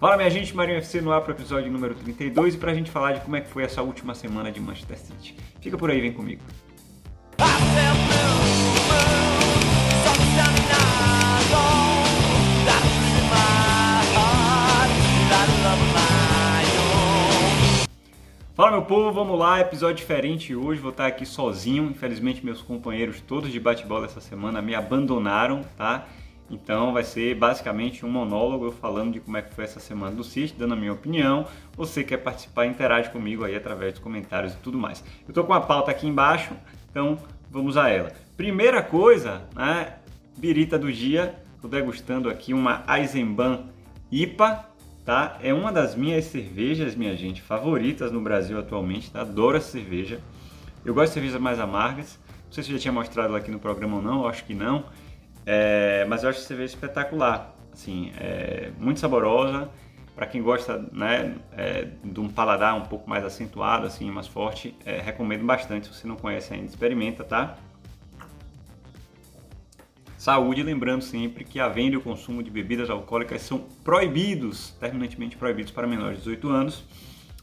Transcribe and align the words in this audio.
Fala 0.00 0.16
minha 0.16 0.30
gente, 0.30 0.54
Marinho 0.54 0.78
FC 0.78 1.00
no 1.00 1.10
ar 1.10 1.22
para 1.22 1.32
o 1.32 1.34
episódio 1.34 1.72
número 1.72 1.92
32 1.92 2.54
e 2.54 2.56
para 2.56 2.70
a 2.70 2.74
gente 2.74 2.88
falar 2.88 3.14
de 3.14 3.20
como 3.20 3.34
é 3.34 3.40
que 3.40 3.50
foi 3.50 3.64
essa 3.64 3.82
última 3.82 4.14
semana 4.14 4.52
de 4.52 4.60
Manchester 4.60 4.96
City. 4.96 5.34
Fica 5.60 5.76
por 5.76 5.90
aí, 5.90 6.00
vem 6.00 6.12
comigo. 6.12 6.40
Fala 18.54 18.70
meu 18.70 18.82
povo, 18.82 19.12
vamos 19.12 19.36
lá, 19.36 19.60
episódio 19.60 19.96
diferente 19.96 20.54
hoje, 20.54 20.80
vou 20.80 20.92
estar 20.92 21.06
aqui 21.06 21.26
sozinho, 21.26 21.90
infelizmente 21.90 22.44
meus 22.44 22.62
companheiros 22.62 23.20
todos 23.20 23.50
de 23.50 23.58
bate-bola 23.58 24.06
essa 24.06 24.20
semana 24.20 24.62
me 24.62 24.76
abandonaram, 24.76 25.62
tá? 25.76 26.06
Então 26.50 26.92
vai 26.92 27.04
ser 27.04 27.34
basicamente 27.34 28.06
um 28.06 28.10
monólogo 28.10 28.70
falando 28.70 29.12
de 29.12 29.20
como 29.20 29.36
é 29.36 29.42
que 29.42 29.54
foi 29.54 29.64
essa 29.64 29.80
semana 29.80 30.14
do 30.14 30.24
City, 30.24 30.54
dando 30.56 30.74
a 30.74 30.76
minha 30.76 30.92
opinião. 30.92 31.46
Você 31.76 32.02
quer 32.02 32.18
participar, 32.18 32.66
interage 32.66 33.10
comigo 33.10 33.44
aí 33.44 33.54
através 33.54 33.92
dos 33.94 34.02
comentários 34.02 34.54
e 34.54 34.56
tudo 34.56 34.78
mais. 34.78 35.04
Eu 35.26 35.34
tô 35.34 35.44
com 35.44 35.52
a 35.52 35.60
pauta 35.60 35.90
aqui 35.90 36.06
embaixo, 36.06 36.52
então 36.90 37.18
vamos 37.50 37.76
a 37.76 37.88
ela. 37.88 38.12
Primeira 38.36 38.82
coisa, 38.82 39.42
né? 39.54 39.94
Birita 40.36 40.78
do 40.78 40.92
dia, 40.92 41.34
tô 41.60 41.68
degustando 41.68 42.30
aqui 42.30 42.54
uma 42.54 42.84
Eisenbahn 42.88 43.64
IPA, 44.10 44.64
tá? 45.04 45.38
É 45.42 45.52
uma 45.52 45.72
das 45.72 45.94
minhas 45.94 46.24
cervejas, 46.26 46.94
minha 46.94 47.16
gente, 47.16 47.42
favoritas 47.42 48.12
no 48.12 48.20
Brasil 48.20 48.58
atualmente, 48.58 49.10
tá? 49.10 49.20
Adoro 49.20 49.56
essa 49.56 49.72
cerveja. 49.72 50.20
Eu 50.84 50.94
gosto 50.94 51.08
de 51.08 51.14
cervejas 51.14 51.40
mais 51.40 51.58
amargas. 51.60 52.18
Não 52.46 52.52
sei 52.52 52.62
se 52.62 52.70
eu 52.70 52.76
já 52.76 52.82
tinha 52.82 52.92
mostrado 52.92 53.28
ela 53.28 53.38
aqui 53.38 53.50
no 53.50 53.58
programa 53.58 53.96
ou 53.96 54.02
não, 54.02 54.26
acho 54.26 54.44
que 54.44 54.54
não. 54.54 54.84
É, 55.50 56.04
mas 56.04 56.24
eu 56.24 56.28
acho 56.28 56.40
cerveja 56.40 56.74
espetacular, 56.74 57.56
assim, 57.72 58.12
é 58.20 58.70
muito 58.78 59.00
saborosa. 59.00 59.70
Para 60.14 60.26
quem 60.26 60.42
gosta 60.42 60.76
né, 60.92 61.36
é, 61.56 61.88
de 62.04 62.20
um 62.20 62.28
paladar 62.28 62.74
um 62.76 62.82
pouco 62.82 63.08
mais 63.08 63.24
acentuado, 63.24 63.86
assim, 63.86 64.10
mais 64.10 64.26
forte, 64.26 64.76
é, 64.84 65.00
recomendo 65.00 65.46
bastante. 65.46 65.86
Se 65.86 65.94
você 65.94 66.06
não 66.06 66.16
conhece 66.16 66.52
ainda, 66.52 66.66
experimenta, 66.66 67.24
tá? 67.24 67.56
Saúde, 70.18 70.62
lembrando 70.62 71.00
sempre 71.00 71.44
que 71.44 71.58
a 71.58 71.68
venda 71.68 71.94
e 71.94 71.96
o 71.96 72.02
consumo 72.02 72.42
de 72.42 72.50
bebidas 72.50 72.90
alcoólicas 72.90 73.40
são 73.40 73.60
proibidos, 73.82 74.72
terminantemente 74.78 75.34
proibidos 75.38 75.72
para 75.72 75.86
menores 75.86 76.18
de 76.18 76.24
18 76.24 76.50
anos, 76.50 76.84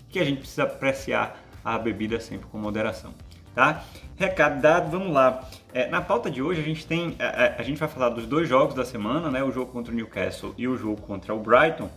que 0.10 0.20
a 0.20 0.24
gente 0.24 0.40
precisa 0.40 0.64
apreciar 0.64 1.42
a 1.64 1.80
bebida 1.80 2.20
sempre 2.20 2.46
com 2.50 2.60
moderação 2.60 3.16
tá? 3.56 3.84
Recado 4.18 4.62
dado, 4.62 4.92
vamos 4.92 5.12
lá. 5.12 5.44
É, 5.74 5.88
na 5.88 6.02
pauta 6.02 6.30
de 6.30 6.42
hoje 6.42 6.62
a 6.62 6.64
gente 6.64 6.86
tem, 6.86 7.16
a, 7.20 7.26
a, 7.26 7.62
a, 7.62 7.64
gente 7.64 7.78
vai 7.78 7.88
falar 7.88 8.10
dos 8.10 8.28
dois 8.28 8.48
jogos 8.48 8.76
da 8.76 8.86
semana, 8.86 9.32
né? 9.32 9.44
O 9.44 9.52
jogo 9.52 9.72
contra 9.72 9.92
o 9.92 9.96
Newcastle 9.96 10.54
e 10.58 10.68
o 10.68 10.78
jogo 10.78 11.02
contra 11.02 11.34
o 11.34 11.40
Brighton. 11.40 11.90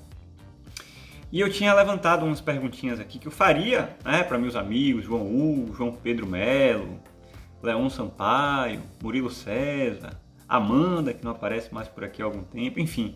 E 1.30 1.40
eu 1.40 1.50
tinha 1.52 1.74
levantado 1.74 2.24
umas 2.24 2.40
perguntinhas 2.40 2.98
aqui 2.98 3.18
que 3.18 3.28
eu 3.28 3.32
faria, 3.32 3.94
né, 4.02 4.22
para 4.22 4.38
meus 4.38 4.56
amigos, 4.56 5.04
João 5.04 5.26
Hugo, 5.26 5.74
João 5.74 5.92
Pedro 5.92 6.26
Melo, 6.26 6.98
Leon 7.62 7.90
Sampaio, 7.90 8.80
Murilo 9.02 9.28
César, 9.28 10.18
Amanda, 10.48 11.12
que 11.12 11.22
não 11.22 11.32
aparece 11.32 11.72
mais 11.72 11.86
por 11.86 12.02
aqui 12.02 12.22
há 12.22 12.24
algum 12.24 12.42
tempo, 12.42 12.80
enfim. 12.80 13.14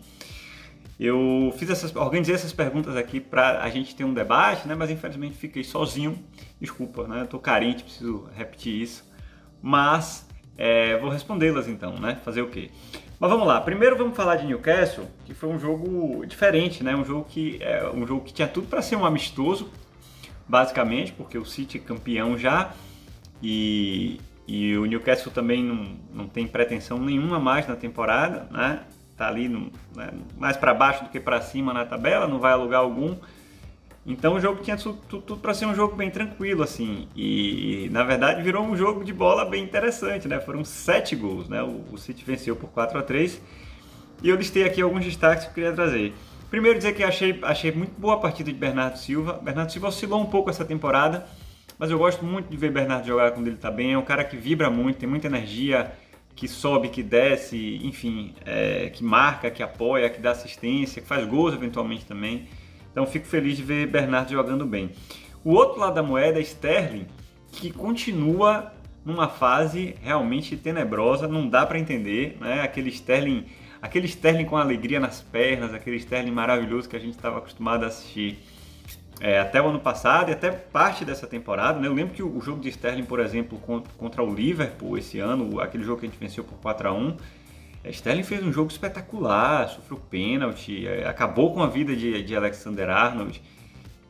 Eu 1.03 1.53
fiz 1.57 1.69
essas, 1.69 1.93
organizei 1.93 2.33
essas 2.33 2.53
perguntas 2.53 2.95
aqui 2.95 3.19
para 3.19 3.61
a 3.61 3.69
gente 3.69 3.93
ter 3.93 4.05
um 4.05 4.13
debate, 4.13 4.65
né? 4.65 4.73
Mas 4.73 4.89
infelizmente 4.89 5.35
fiquei 5.35 5.61
sozinho. 5.61 6.17
Desculpa, 6.61 7.05
né? 7.05 7.23
Estou 7.25 7.41
carente, 7.41 7.83
preciso 7.83 8.29
repetir 8.33 8.81
isso. 8.81 9.03
Mas 9.61 10.25
é, 10.57 10.97
vou 10.99 11.09
respondê-las 11.09 11.67
então, 11.67 11.99
né? 11.99 12.21
Fazer 12.23 12.41
o 12.41 12.47
quê? 12.47 12.71
Mas 13.19 13.29
vamos 13.29 13.45
lá. 13.45 13.59
Primeiro 13.59 13.97
vamos 13.97 14.15
falar 14.15 14.37
de 14.37 14.45
Newcastle, 14.45 15.05
que 15.25 15.33
foi 15.33 15.49
um 15.49 15.59
jogo 15.59 16.25
diferente, 16.25 16.85
né? 16.85 16.95
Um 16.95 17.03
jogo 17.03 17.25
que 17.25 17.57
é 17.61 17.85
um 17.93 18.07
jogo 18.07 18.23
que 18.23 18.31
tinha 18.31 18.47
tudo 18.47 18.67
para 18.67 18.81
ser 18.81 18.95
um 18.95 19.05
amistoso, 19.05 19.69
basicamente, 20.47 21.11
porque 21.11 21.37
o 21.37 21.43
City 21.43 21.79
é 21.79 21.81
campeão 21.81 22.37
já 22.37 22.71
e, 23.41 24.21
e 24.47 24.77
o 24.77 24.85
Newcastle 24.85 25.33
também 25.33 25.61
não, 25.61 25.97
não 26.13 26.27
tem 26.29 26.47
pretensão 26.47 26.97
nenhuma 26.97 27.39
mais 27.39 27.67
na 27.67 27.75
temporada, 27.75 28.47
né? 28.49 28.85
Tá 29.17 29.27
ali 29.27 29.47
no, 29.47 29.71
né, 29.95 30.09
mais 30.37 30.57
para 30.57 30.73
baixo 30.73 31.03
do 31.03 31.09
que 31.09 31.19
para 31.19 31.41
cima 31.41 31.73
na 31.73 31.85
tabela, 31.85 32.27
não 32.27 32.39
vai 32.39 32.53
alugar 32.53 32.81
algum. 32.81 33.15
Então 34.05 34.35
o 34.35 34.39
jogo 34.39 34.61
tinha 34.61 34.75
tudo, 34.75 34.97
tudo 35.07 35.37
para 35.37 35.53
ser 35.53 35.65
um 35.65 35.73
jogo 35.73 35.95
bem 35.95 36.09
tranquilo, 36.09 36.61
assim. 36.61 37.07
E, 37.15 37.87
na 37.91 38.03
verdade 38.03 38.41
virou 38.41 38.63
um 38.63 38.75
jogo 38.75 39.03
de 39.03 39.13
bola 39.13 39.45
bem 39.45 39.63
interessante, 39.63 40.27
né? 40.27 40.39
Foram 40.39 40.63
sete 40.65 41.15
gols, 41.15 41.47
né? 41.47 41.63
O, 41.63 41.83
o 41.93 41.97
City 41.97 42.23
venceu 42.25 42.55
por 42.55 42.69
4 42.71 42.99
a 42.99 43.01
3 43.01 43.41
E 44.21 44.29
eu 44.29 44.35
listei 44.35 44.65
aqui 44.65 44.81
alguns 44.81 45.05
destaques 45.05 45.45
que 45.45 45.51
eu 45.51 45.53
queria 45.53 45.73
trazer. 45.73 46.13
Primeiro 46.49 46.77
dizer 46.77 46.93
que 46.93 47.03
achei, 47.03 47.39
achei 47.43 47.71
muito 47.71 47.99
boa 47.99 48.15
a 48.15 48.17
partida 48.17 48.51
de 48.51 48.57
Bernardo 48.57 48.97
Silva. 48.97 49.39
Bernardo 49.41 49.71
Silva 49.71 49.87
oscilou 49.87 50.21
um 50.21 50.25
pouco 50.25 50.49
essa 50.49 50.63
temporada, 50.65 51.25
mas 51.79 51.89
eu 51.89 51.97
gosto 51.97 52.23
muito 52.23 52.47
de 52.49 52.57
ver 52.57 52.71
Bernardo 52.71 53.07
jogar 53.07 53.31
quando 53.31 53.47
ele 53.47 53.55
está 53.55 53.71
bem. 53.71 53.93
É 53.93 53.97
um 53.97 54.03
cara 54.03 54.23
que 54.23 54.35
vibra 54.35 54.69
muito, 54.69 54.99
tem 54.99 55.09
muita 55.09 55.27
energia, 55.27 55.91
que 56.35 56.47
sobe, 56.47 56.89
que 56.89 57.03
desce, 57.03 57.79
enfim, 57.83 58.33
é, 58.45 58.89
que 58.89 59.03
marca, 59.03 59.51
que 59.51 59.61
apoia, 59.61 60.09
que 60.09 60.19
dá 60.19 60.31
assistência, 60.31 61.01
que 61.01 61.07
faz 61.07 61.25
gols 61.25 61.53
eventualmente 61.53 62.05
também. 62.05 62.47
Então 62.91 63.05
fico 63.05 63.25
feliz 63.25 63.57
de 63.57 63.63
ver 63.63 63.87
Bernardo 63.87 64.31
jogando 64.31 64.65
bem. 64.65 64.91
O 65.43 65.51
outro 65.51 65.79
lado 65.79 65.95
da 65.95 66.03
moeda 66.03 66.39
é 66.39 66.41
Sterling, 66.41 67.05
que 67.51 67.71
continua 67.71 68.73
numa 69.05 69.27
fase 69.27 69.95
realmente 70.01 70.55
tenebrosa, 70.55 71.27
não 71.27 71.47
dá 71.47 71.65
para 71.65 71.77
entender, 71.77 72.37
né? 72.39 72.61
Aquele 72.61 72.89
Sterling, 72.89 73.45
aquele 73.81 74.07
Sterling 74.07 74.45
com 74.45 74.55
alegria 74.55 74.99
nas 74.99 75.21
pernas, 75.21 75.73
aquele 75.73 75.97
Sterling 75.97 76.31
maravilhoso 76.31 76.87
que 76.87 76.95
a 76.95 76.99
gente 76.99 77.15
estava 77.15 77.39
acostumado 77.39 77.83
a 77.83 77.87
assistir 77.87 78.39
é, 79.23 79.39
até 79.39 79.61
o 79.61 79.69
ano 79.69 79.79
passado 79.79 80.29
e 80.29 80.33
até 80.33 80.51
parte 80.51 81.05
dessa 81.05 81.25
temporada. 81.25 81.79
Né? 81.79 81.87
Eu 81.87 81.93
lembro 81.93 82.13
que 82.13 82.21
o, 82.21 82.41
jogo 82.41 82.59
de 82.59 82.67
Sterling, 82.67 83.05
por 83.05 83.21
exemplo, 83.21 83.57
contra 83.97 84.21
o 84.21 84.35
Liverpool 84.35 84.97
esse 84.97 85.17
ano, 85.17 85.61
aquele 85.61 85.85
jogo 85.85 86.01
que 86.01 86.05
a 86.05 86.09
gente 86.09 86.19
venceu 86.19 86.43
por 86.43 86.57
4 86.57 86.89
a 86.89 86.93
1 86.93 87.15
é, 87.85 87.89
Sterling 87.89 88.23
fez 88.23 88.43
um 88.43 88.51
jogo 88.51 88.69
espetacular, 88.69 89.69
sofreu 89.69 89.97
pênalti, 89.97 90.85
é, 90.85 91.07
acabou 91.07 91.53
com 91.53 91.63
a 91.63 91.67
vida 91.67 91.95
de, 91.95 92.21
de 92.21 92.35
Alexander 92.35 92.89
Arnold. 92.89 93.41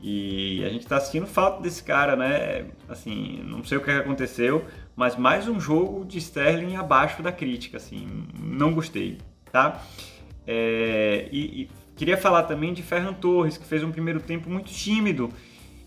E 0.01 0.65
a 0.65 0.69
gente 0.69 0.81
está 0.81 0.97
assistindo 0.97 1.27
falta 1.27 1.61
desse 1.61 1.83
cara, 1.83 2.15
né? 2.15 2.65
Assim, 2.89 3.39
não 3.45 3.63
sei 3.63 3.77
o 3.77 3.81
que 3.81 3.91
aconteceu, 3.91 4.65
mas 4.95 5.15
mais 5.15 5.47
um 5.47 5.59
jogo 5.59 6.03
de 6.05 6.17
Sterling 6.17 6.75
abaixo 6.75 7.21
da 7.21 7.31
crítica, 7.31 7.77
assim, 7.77 8.25
não 8.37 8.73
gostei, 8.73 9.19
tá? 9.51 9.79
É, 10.45 11.29
e, 11.31 11.61
e 11.61 11.69
Queria 11.95 12.17
falar 12.17 12.43
também 12.43 12.73
de 12.73 12.81
Ferran 12.81 13.13
Torres, 13.13 13.57
que 13.57 13.65
fez 13.65 13.83
um 13.83 13.91
primeiro 13.91 14.19
tempo 14.19 14.49
muito 14.49 14.71
tímido 14.71 15.29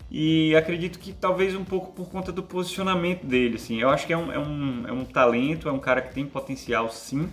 e 0.09 0.55
acredito 0.55 0.99
que 0.99 1.11
talvez 1.11 1.53
um 1.55 1.65
pouco 1.65 1.91
por 1.91 2.09
conta 2.09 2.31
do 2.31 2.41
posicionamento 2.41 3.25
dele. 3.25 3.55
Assim. 3.55 3.79
Eu 3.81 3.89
acho 3.89 4.07
que 4.07 4.13
é 4.13 4.17
um, 4.17 4.31
é, 4.31 4.39
um, 4.39 4.83
é 4.87 4.91
um 4.91 5.03
talento, 5.03 5.67
é 5.67 5.71
um 5.71 5.79
cara 5.79 6.01
que 6.01 6.13
tem 6.13 6.25
potencial 6.25 6.89
sim 6.89 7.29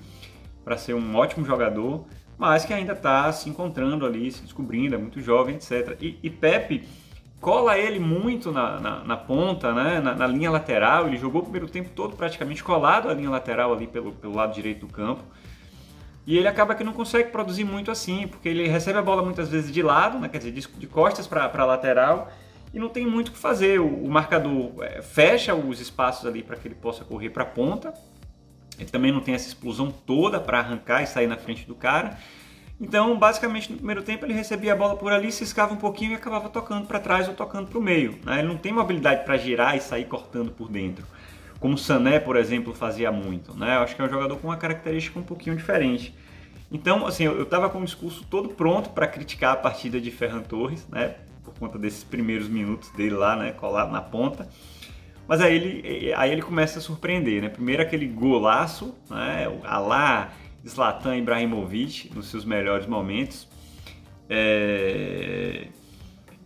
para 0.64 0.76
ser 0.76 0.94
um 0.94 1.14
ótimo 1.14 1.44
jogador, 1.44 2.04
mas 2.36 2.64
que 2.64 2.72
ainda 2.72 2.94
está 2.94 3.30
se 3.32 3.48
encontrando 3.48 4.04
ali, 4.04 4.30
se 4.32 4.42
descobrindo, 4.42 4.94
é 4.94 4.98
muito 4.98 5.20
jovem, 5.20 5.56
etc. 5.56 5.96
E, 6.00 6.18
e 6.22 6.30
Pepe 6.30 6.84
cola 7.40 7.78
ele 7.78 8.00
muito 8.00 8.50
na, 8.50 8.80
na, 8.80 9.04
na 9.04 9.16
ponta, 9.18 9.72
né? 9.72 10.00
Na, 10.00 10.14
na, 10.14 10.26
linha 10.26 10.50
lateral, 10.50 11.06
ele 11.06 11.18
jogou 11.18 11.42
o 11.42 11.44
primeiro 11.44 11.68
tempo 11.68 11.90
todo 11.90 12.16
praticamente 12.16 12.64
colado 12.64 13.10
à 13.10 13.14
linha 13.14 13.28
lateral 13.28 13.72
ali 13.72 13.86
pelo, 13.86 14.12
pelo 14.12 14.34
lado 14.34 14.54
direito 14.54 14.86
do 14.86 14.92
campo. 14.92 15.22
E 16.26 16.38
ele 16.38 16.48
acaba 16.48 16.74
que 16.74 16.82
não 16.82 16.92
consegue 16.92 17.30
produzir 17.30 17.64
muito 17.64 17.90
assim, 17.90 18.26
porque 18.26 18.48
ele 18.48 18.66
recebe 18.66 18.98
a 18.98 19.02
bola 19.02 19.22
muitas 19.22 19.48
vezes 19.48 19.70
de 19.70 19.82
lado, 19.82 20.18
né, 20.18 20.28
quer 20.28 20.38
dizer, 20.38 20.52
de, 20.52 20.86
costas 20.86 21.26
para 21.26 21.50
a 21.52 21.64
lateral, 21.64 22.32
e 22.72 22.78
não 22.78 22.88
tem 22.88 23.06
muito 23.06 23.28
o 23.28 23.32
que 23.32 23.38
fazer. 23.38 23.78
O, 23.78 23.86
o 23.86 24.10
marcador 24.10 24.72
é, 24.82 25.02
fecha 25.02 25.54
os 25.54 25.80
espaços 25.80 26.26
ali 26.26 26.42
para 26.42 26.56
que 26.56 26.66
ele 26.66 26.74
possa 26.74 27.04
correr 27.04 27.30
para 27.30 27.42
a 27.42 27.46
ponta. 27.46 27.92
Ele 28.78 28.88
também 28.88 29.12
não 29.12 29.20
tem 29.20 29.34
essa 29.34 29.46
explosão 29.46 29.90
toda 29.90 30.40
para 30.40 30.58
arrancar 30.58 31.02
e 31.02 31.06
sair 31.06 31.26
na 31.26 31.36
frente 31.36 31.66
do 31.66 31.74
cara. 31.74 32.18
Então, 32.80 33.16
basicamente, 33.16 33.70
no 33.70 33.76
primeiro 33.76 34.02
tempo 34.02 34.24
ele 34.24 34.32
recebia 34.32 34.72
a 34.72 34.76
bola 34.76 34.96
por 34.96 35.12
ali, 35.12 35.30
ciscava 35.30 35.72
um 35.72 35.76
pouquinho 35.76 36.12
e 36.12 36.14
acabava 36.14 36.48
tocando 36.48 36.86
para 36.86 36.98
trás 36.98 37.28
ou 37.28 37.34
tocando 37.34 37.68
para 37.68 37.78
o 37.78 37.82
meio. 37.82 38.18
Né? 38.24 38.40
Ele 38.40 38.48
não 38.48 38.56
tem 38.56 38.72
uma 38.72 38.82
habilidade 38.82 39.24
para 39.24 39.36
girar 39.36 39.76
e 39.76 39.80
sair 39.80 40.06
cortando 40.06 40.50
por 40.50 40.68
dentro 40.68 41.06
como 41.64 41.78
Sané, 41.78 42.20
por 42.20 42.36
exemplo, 42.36 42.74
fazia 42.74 43.10
muito. 43.10 43.58
Né? 43.58 43.76
Eu 43.76 43.80
acho 43.80 43.96
que 43.96 44.02
é 44.02 44.04
um 44.04 44.08
jogador 44.10 44.36
com 44.36 44.48
uma 44.48 44.56
característica 44.58 45.18
um 45.18 45.22
pouquinho 45.22 45.56
diferente. 45.56 46.14
Então, 46.74 47.06
assim, 47.06 47.22
eu 47.22 47.44
estava 47.44 47.70
com 47.70 47.80
o 47.80 47.84
discurso 47.84 48.26
todo 48.28 48.48
pronto 48.48 48.90
para 48.90 49.06
criticar 49.06 49.52
a 49.52 49.56
partida 49.56 50.00
de 50.00 50.10
Ferran 50.10 50.42
Torres, 50.42 50.84
né? 50.88 51.14
Por 51.44 51.54
conta 51.54 51.78
desses 51.78 52.02
primeiros 52.02 52.48
minutos 52.48 52.90
dele 52.90 53.14
lá, 53.14 53.36
né? 53.36 53.52
Colado 53.52 53.92
na 53.92 54.02
ponta. 54.02 54.48
Mas 55.28 55.40
aí 55.40 55.54
ele, 55.54 56.12
aí 56.14 56.32
ele 56.32 56.42
começa 56.42 56.80
a 56.80 56.82
surpreender, 56.82 57.40
né? 57.40 57.48
Primeiro 57.48 57.80
aquele 57.80 58.08
golaço, 58.08 58.92
né? 59.08 59.46
A 59.62 59.78
lá 59.78 60.32
Zlatan 60.66 61.16
Ibrahimovic 61.16 62.12
nos 62.12 62.26
seus 62.26 62.44
melhores 62.44 62.88
momentos. 62.88 63.48
É... 64.28 65.68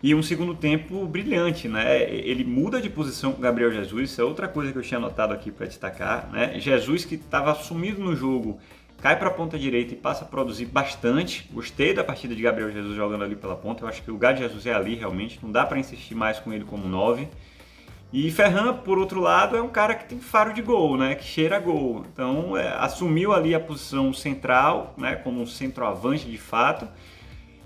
E 0.02 0.14
um 0.14 0.22
segundo 0.22 0.54
tempo 0.54 1.06
brilhante, 1.06 1.69
né? 1.69 2.02
Ele 2.02 2.44
muda 2.44 2.82
de 2.82 2.90
posição 2.90 3.32
com 3.32 3.40
Gabriel 3.40 3.72
Jesus, 3.72 4.10
isso 4.10 4.20
é 4.20 4.25
outra 4.25 4.46
coisa 4.46 4.72
que 4.72 4.78
eu 4.78 4.82
tinha 4.82 4.98
anotado 4.98 5.32
aqui 5.32 5.50
para 5.50 5.64
destacar, 5.64 6.30
né? 6.30 6.60
Jesus 6.60 7.06
que 7.06 7.14
estava 7.14 7.54
sumido 7.54 7.98
no 8.04 8.14
jogo, 8.14 8.60
cai 9.00 9.19
para 9.19 9.29
a 9.29 9.31
ponta 9.31 9.59
direita 9.59 9.95
e 9.95 9.97
passa 9.97 10.25
a 10.25 10.29
produzir 10.29 10.67
bastante. 10.67 11.49
Gostei 11.53 11.95
da 11.95 12.03
partida 12.05 12.35
de 12.35 12.43
Gabriel 12.43 12.71
Jesus 12.71 12.95
jogando 12.97 13.25
ali 13.25 13.37
pela 13.37 13.56
ponta. 13.56 13.85
Eu 13.85 13.89
acho 13.89 14.03
que 14.03 14.11
o 14.11 14.12
lugar 14.12 14.35
de 14.35 14.41
Jesus 14.41 14.67
é 14.67 14.75
ali 14.75 14.95
realmente, 14.95 15.39
não 15.43 15.50
dá 15.50 15.65
para 15.65 15.79
insistir 15.79 16.15
mais 16.15 16.39
com 16.39 16.53
ele 16.53 16.65
como 16.65 16.89
9. 16.89 17.29
E 18.11 18.31
Ferran, 18.31 18.75
por 18.75 18.99
outro 18.99 19.21
lado, 19.21 19.56
é 19.56 19.62
um 19.62 19.69
cara 19.69 19.95
que 19.95 20.09
tem 20.09 20.19
faro 20.19 20.55
de 20.55 20.62
gol, 20.62 20.97
né? 20.97 21.15
Que 21.15 21.25
cheira 21.25 21.59
gol. 21.59 22.06
Então, 22.11 22.56
é, 22.56 22.69
assumiu 22.79 23.35
ali 23.35 23.55
a 23.55 23.61
posição 23.61 24.15
central, 24.15 24.95
né? 24.97 25.15
Como 25.17 25.43
um 25.43 25.47
centroavante 25.47 26.27
de 26.27 26.39
fato. 26.39 26.89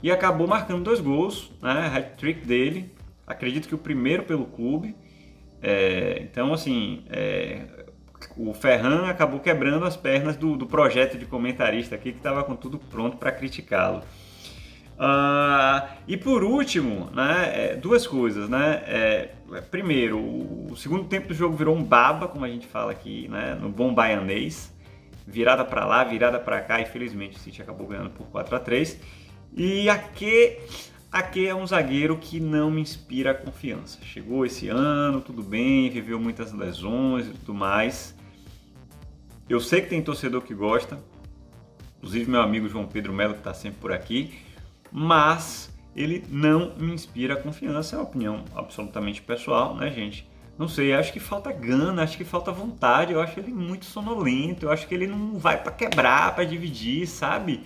E 0.02 0.10
acabou 0.10 0.48
marcando 0.48 0.82
dois 0.82 1.00
gols, 1.00 1.52
né? 1.62 1.92
Hat-trick 1.94 2.44
dele. 2.44 2.92
Acredito 3.24 3.68
que 3.68 3.74
o 3.74 3.78
primeiro 3.78 4.24
pelo 4.24 4.46
clube. 4.46 4.96
É, 5.62 6.18
então, 6.22 6.52
assim, 6.52 7.04
é, 7.08 7.84
o 8.36 8.52
Ferran 8.54 9.08
acabou 9.08 9.40
quebrando 9.40 9.84
as 9.84 9.96
pernas 9.96 10.36
do, 10.36 10.56
do 10.56 10.66
projeto 10.66 11.18
de 11.18 11.26
comentarista 11.26 11.94
aqui, 11.94 12.12
que 12.12 12.18
estava 12.18 12.44
com 12.44 12.54
tudo 12.54 12.78
pronto 12.78 13.16
para 13.16 13.32
criticá-lo. 13.32 14.02
Uh, 14.92 15.88
e 16.06 16.16
por 16.16 16.44
último, 16.44 17.10
né, 17.12 17.50
é, 17.54 17.76
duas 17.76 18.06
coisas, 18.06 18.48
né? 18.48 18.82
É, 18.86 19.30
primeiro, 19.70 20.18
o 20.18 20.76
segundo 20.76 21.04
tempo 21.04 21.28
do 21.28 21.34
jogo 21.34 21.56
virou 21.56 21.74
um 21.74 21.82
baba, 21.82 22.28
como 22.28 22.44
a 22.44 22.48
gente 22.48 22.66
fala 22.66 22.92
aqui, 22.92 23.26
né, 23.28 23.58
no 23.60 23.68
bom 23.68 23.92
baianês, 23.92 24.72
virada 25.26 25.64
para 25.64 25.84
lá, 25.84 26.04
virada 26.04 26.38
para 26.38 26.60
cá, 26.60 26.80
e 26.80 26.84
felizmente 26.84 27.36
o 27.36 27.40
City 27.40 27.62
acabou 27.62 27.86
ganhando 27.86 28.10
por 28.10 28.26
4 28.26 28.54
a 28.54 28.60
3 28.60 29.00
E 29.54 29.88
aqui, 29.88 30.58
aqui 31.12 31.46
é 31.46 31.54
um 31.54 31.66
zagueiro 31.66 32.16
que 32.16 32.40
não 32.40 32.70
me 32.70 32.80
inspira 32.80 33.34
confiança. 33.34 33.98
Chegou 34.02 34.44
esse 34.46 34.68
ano, 34.68 35.20
tudo 35.20 35.42
bem, 35.42 35.90
viveu 35.90 36.18
muitas 36.18 36.52
lesões 36.52 37.26
e 37.26 37.30
tudo 37.30 37.54
mais. 37.54 38.16
Eu 39.48 39.60
sei 39.60 39.82
que 39.82 39.88
tem 39.88 40.02
torcedor 40.02 40.40
que 40.42 40.54
gosta, 40.54 40.98
inclusive 41.98 42.30
meu 42.30 42.40
amigo 42.40 42.68
João 42.68 42.86
Pedro 42.86 43.12
Melo 43.12 43.34
que 43.34 43.40
está 43.40 43.52
sempre 43.52 43.78
por 43.78 43.92
aqui 43.92 44.32
mas 44.92 45.72
ele 45.96 46.24
não 46.28 46.74
me 46.76 46.92
inspira 46.92 47.34
confiança, 47.34 47.96
é 47.96 47.98
uma 47.98 48.04
opinião 48.04 48.44
absolutamente 48.54 49.22
pessoal, 49.22 49.74
né, 49.74 49.90
gente? 49.90 50.30
Não 50.58 50.68
sei, 50.68 50.92
acho 50.92 51.12
que 51.12 51.18
falta 51.18 51.50
gana, 51.50 52.02
acho 52.02 52.16
que 52.18 52.24
falta 52.24 52.52
vontade, 52.52 53.12
eu 53.12 53.20
acho 53.20 53.40
ele 53.40 53.52
muito 53.52 53.86
sonolento, 53.86 54.66
eu 54.66 54.70
acho 54.70 54.86
que 54.86 54.94
ele 54.94 55.06
não 55.06 55.38
vai 55.38 55.60
para 55.60 55.72
quebrar, 55.72 56.34
para 56.34 56.44
dividir, 56.44 57.06
sabe? 57.06 57.62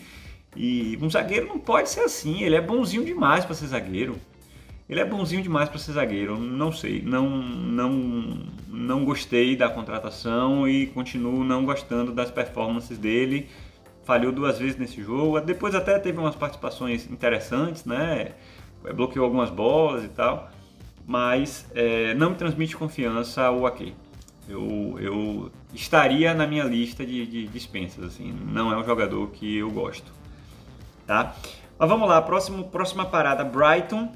E 0.57 0.99
um 1.01 1.11
zagueiro 1.11 1.47
não 1.47 1.59
pode 1.59 1.91
ser 1.91 2.01
assim, 2.01 2.43
ele 2.43 2.57
é 2.57 2.61
bonzinho 2.61 3.05
demais 3.05 3.45
para 3.45 3.55
ser 3.55 3.67
zagueiro. 3.67 4.17
Ele 4.89 5.01
é 5.01 5.05
bonzinho 5.05 5.43
demais 5.43 5.69
para 5.69 5.79
ser 5.79 5.93
zagueiro, 5.93 6.39
não 6.39 6.71
sei, 6.71 7.03
não, 7.03 7.29
não, 7.29 8.39
não 8.69 9.05
gostei 9.05 9.57
da 9.57 9.69
contratação 9.69 10.69
e 10.69 10.87
continuo 10.87 11.43
não 11.43 11.65
gostando 11.65 12.13
das 12.13 12.31
performances 12.31 12.97
dele 12.97 13.49
falhou 14.07 14.31
duas 14.31 14.59
vezes 14.59 14.79
nesse 14.79 15.03
jogo. 15.03 15.39
Depois 15.41 15.75
até 15.75 15.99
teve 15.99 16.19
umas 16.19 16.37
participações 16.37 17.11
interessantes, 17.11 17.85
né? 17.85 18.33
Bloqueou 18.95 19.25
algumas 19.25 19.51
bolas 19.51 20.05
e 20.05 20.09
tal. 20.09 20.49
Mas 21.05 21.67
é, 21.75 22.15
não 22.15 22.31
me 22.31 22.37
transmite 22.37 22.77
confiança 22.77 23.51
o 23.51 23.67
Ake. 23.67 23.95
Eu, 24.49 24.97
eu 25.01 25.51
estaria 25.75 26.33
na 26.33 26.47
minha 26.47 26.63
lista 26.65 27.05
de, 27.05 27.27
de 27.27 27.47
dispensas, 27.49 28.05
assim. 28.05 28.33
Não 28.33 28.73
é 28.73 28.77
um 28.77 28.85
jogador 28.85 29.29
que 29.31 29.57
eu 29.57 29.71
gosto. 29.71 30.13
Tá? 31.07 31.35
Mas 31.79 31.89
vamos 31.89 32.09
lá, 32.09 32.21
próximo, 32.23 32.65
próxima 32.65 33.05
parada, 33.05 33.45
Brighton. 33.45 34.13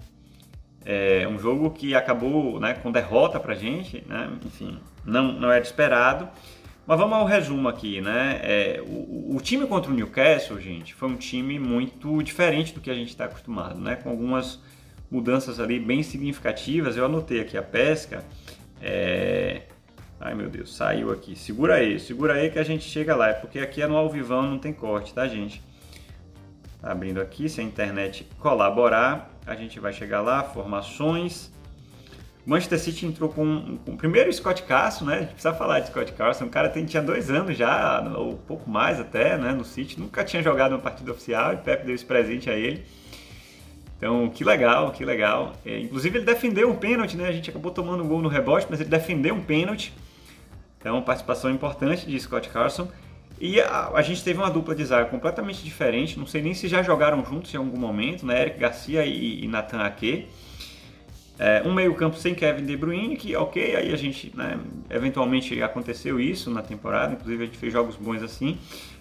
É 0.84 1.28
um 1.28 1.38
jogo 1.38 1.70
que 1.70 1.94
acabou 1.94 2.58
né, 2.58 2.74
com 2.74 2.90
derrota 2.90 3.38
pra 3.38 3.54
gente, 3.54 4.02
né? 4.08 4.30
Enfim, 4.44 4.78
não, 5.04 5.32
não 5.32 5.52
era 5.52 5.62
esperado. 5.62 6.28
Mas 6.86 6.98
vamos 6.98 7.18
ao 7.18 7.24
resumo 7.24 7.68
aqui, 7.68 8.00
né? 8.00 8.40
É, 8.42 8.82
o, 8.84 9.36
o, 9.36 9.40
time 9.40 9.66
contra 9.66 9.92
o 9.92 9.94
Newcastle, 9.94 10.58
gente, 10.58 10.94
foi 10.94 11.08
um 11.08 11.16
time 11.16 11.58
muito 11.58 12.22
diferente 12.22 12.72
do 12.74 12.80
que 12.80 12.90
a 12.90 12.94
gente 12.94 13.10
está 13.10 13.26
acostumado, 13.26 13.78
né? 13.78 13.96
Com 13.96 14.10
algumas 14.10 14.58
mudanças 15.10 15.60
ali 15.60 15.78
bem 15.78 16.02
significativas. 16.02 16.96
Eu 16.96 17.04
anotei 17.04 17.40
aqui 17.40 17.56
a 17.56 17.62
pesca. 17.62 18.24
É... 18.80 19.62
Ai 20.18 20.34
meu 20.34 20.50
Deus, 20.50 20.74
saiu 20.74 21.12
aqui. 21.12 21.36
Segura 21.36 21.74
aí, 21.74 22.00
segura 22.00 22.34
aí 22.34 22.50
que 22.50 22.58
a 22.58 22.64
gente 22.64 22.84
chega 22.84 23.14
lá. 23.14 23.28
É 23.28 23.32
porque 23.34 23.58
aqui 23.58 23.82
é 23.82 23.86
no 23.86 23.96
ao 23.96 24.08
vivão, 24.08 24.42
não 24.42 24.58
tem 24.58 24.72
corte, 24.72 25.14
tá, 25.14 25.28
gente? 25.28 25.62
Abrindo 26.82 27.20
aqui, 27.20 27.48
se 27.48 27.60
a 27.60 27.64
internet 27.64 28.26
colaborar, 28.38 29.30
a 29.46 29.54
gente 29.54 29.78
vai 29.78 29.92
chegar 29.92 30.20
lá. 30.20 30.42
Formações. 30.42 31.50
Manchester 32.46 32.78
City 32.78 33.06
entrou 33.06 33.28
com, 33.28 33.78
com 33.84 33.96
primeiro 33.96 34.32
Scott 34.32 34.62
Carson, 34.62 35.04
né? 35.04 35.14
A 35.14 35.20
gente 35.20 35.32
precisa 35.32 35.52
falar 35.52 35.80
de 35.80 35.88
Scott 35.88 36.12
Carson. 36.12 36.46
O 36.46 36.48
cara 36.48 36.68
tem, 36.70 36.86
tinha 36.86 37.02
dois 37.02 37.30
anos 37.30 37.56
já, 37.56 38.00
ou 38.16 38.36
pouco 38.36 38.68
mais 38.68 38.98
até, 38.98 39.36
né? 39.36 39.52
No 39.52 39.64
City. 39.64 40.00
Nunca 40.00 40.24
tinha 40.24 40.42
jogado 40.42 40.72
uma 40.72 40.78
partida 40.78 41.12
oficial 41.12 41.52
e 41.52 41.58
Pepe 41.58 41.84
deu 41.84 41.94
esse 41.94 42.04
presente 42.04 42.48
a 42.48 42.54
ele. 42.54 42.84
Então, 43.98 44.30
que 44.30 44.42
legal, 44.42 44.90
que 44.92 45.04
legal. 45.04 45.52
É, 45.66 45.78
inclusive, 45.78 46.16
ele 46.16 46.24
defendeu 46.24 46.70
um 46.70 46.76
pênalti, 46.76 47.18
né? 47.18 47.28
A 47.28 47.32
gente 47.32 47.50
acabou 47.50 47.70
tomando 47.70 48.02
um 48.02 48.08
gol 48.08 48.22
no 48.22 48.28
rebote, 48.30 48.66
mas 48.70 48.80
ele 48.80 48.88
defendeu 48.88 49.34
um 49.34 49.42
pênalti. 49.42 49.92
Então, 50.80 51.02
participação 51.02 51.50
importante 51.50 52.06
de 52.06 52.18
Scott 52.18 52.48
Carson. 52.48 52.88
E 53.40 53.58
a, 53.58 53.88
a, 53.94 54.02
gente 54.02 54.22
teve 54.22 54.38
uma 54.38 54.50
dupla 54.50 54.74
de 54.74 54.84
zaga 54.84 55.08
completamente 55.08 55.64
diferente. 55.64 56.18
Não 56.18 56.26
sei 56.26 56.42
nem 56.42 56.52
se 56.52 56.68
já 56.68 56.82
jogaram 56.82 57.24
juntos 57.24 57.54
em 57.54 57.56
algum 57.56 57.78
momento, 57.78 58.26
né? 58.26 58.42
Eric 58.42 58.58
Garcia 58.58 59.04
e, 59.06 59.44
e 59.44 59.48
Nathan 59.48 59.80
Ake. 59.80 60.28
É, 61.38 61.62
um 61.64 61.72
meio-campo 61.72 62.18
sem 62.18 62.34
Kevin 62.34 62.66
De 62.66 62.76
Bruyne, 62.76 63.16
que 63.16 63.34
ok, 63.34 63.74
aí 63.74 63.94
a 63.94 63.96
gente, 63.96 64.30
né, 64.36 64.60
eventualmente 64.90 65.62
aconteceu 65.62 66.20
isso 66.20 66.50
na 66.50 66.60
temporada, 66.60 67.14
inclusive 67.14 67.42
a 67.42 67.46
gente 67.46 67.56
fez 67.56 67.72
jogos 67.72 67.96
bons 67.96 68.22
assim, 68.22 68.58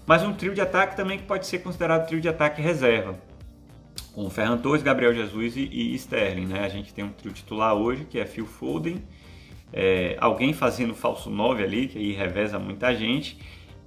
mas 0.08 0.24
um 0.24 0.32
trio 0.32 0.54
de 0.54 0.62
ataque 0.62 0.96
também 0.96 1.18
que 1.18 1.26
pode 1.26 1.46
ser 1.46 1.60
considerado 1.60 2.08
trio 2.08 2.22
de 2.22 2.30
ataque 2.30 2.62
reserva, 2.62 3.20
com 4.14 4.30
Ferran 4.30 4.58
Torres, 4.58 4.82
Gabriel 4.82 5.14
Jesus 5.14 5.58
e, 5.58 5.64
e 5.70 5.94
Sterling. 5.96 6.46
Né? 6.46 6.62
A 6.64 6.70
gente 6.70 6.94
tem 6.94 7.04
um 7.04 7.10
trio 7.10 7.34
titular 7.34 7.74
hoje, 7.76 8.06
que 8.06 8.18
é 8.18 8.26
Phil 8.26 8.46
Foden, 8.46 9.04
é, 9.74 10.16
alguém 10.22 10.54
fazendo 10.54 10.96
falso 10.96 11.30
9 11.30 11.62
ali, 11.62 11.88
que 11.90 12.00
aí 12.00 12.14
reveza 12.14 12.58
muita 12.58 12.96
gente, 12.96 13.38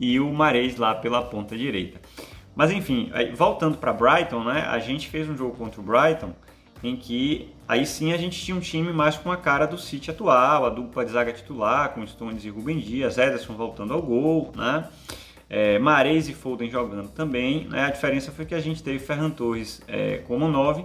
e 0.03 0.19
o 0.19 0.33
Mares 0.33 0.77
lá 0.77 0.97
pela 0.97 1.23
ponta 1.23 1.57
direita. 1.57 2.01
Mas 2.57 2.73
enfim, 2.73 3.11
voltando 3.37 3.79
para 3.79 3.93
Brighton, 3.93 4.43
né, 4.43 4.67
a 4.69 4.81
gente 4.81 5.09
fez 5.09 5.31
um 5.31 5.37
jogo 5.37 5.57
contra 5.57 5.81
o 5.81 5.85
Brighton 5.85 6.33
em 6.83 6.97
que 6.97 7.49
aí 7.69 7.87
sim 7.87 8.13
a 8.13 8.17
gente 8.17 8.45
tinha 8.45 8.57
um 8.57 8.61
time 8.61 8.93
mais 8.93 9.17
com 9.17 9.31
a 9.31 9.37
cara 9.37 9.65
do 9.65 9.79
City 9.79 10.11
atual, 10.11 10.67
a 10.67 10.69
dupla 10.69 11.05
de 11.05 11.13
zaga 11.13 11.33
titular, 11.33 11.91
com 11.91 12.05
Stones 12.05 12.45
e 12.45 12.49
Rubem 12.49 12.81
Dias, 12.81 13.17
Ederson 13.17 13.55
voltando 13.55 13.95
ao 13.95 14.03
gol, 14.03 14.51
né? 14.57 14.89
É, 15.49 15.79
Mares 15.79 16.29
e 16.29 16.35
Foden 16.35 16.69
jogando 16.69 17.09
também. 17.11 17.69
Né? 17.69 17.85
A 17.85 17.91
diferença 17.91 18.33
foi 18.33 18.45
que 18.45 18.55
a 18.55 18.61
gente 18.61 18.83
teve 18.83 18.99
Ferran 18.99 19.31
Torres 19.31 19.81
é, 19.87 20.17
como 20.27 20.49
9, 20.49 20.85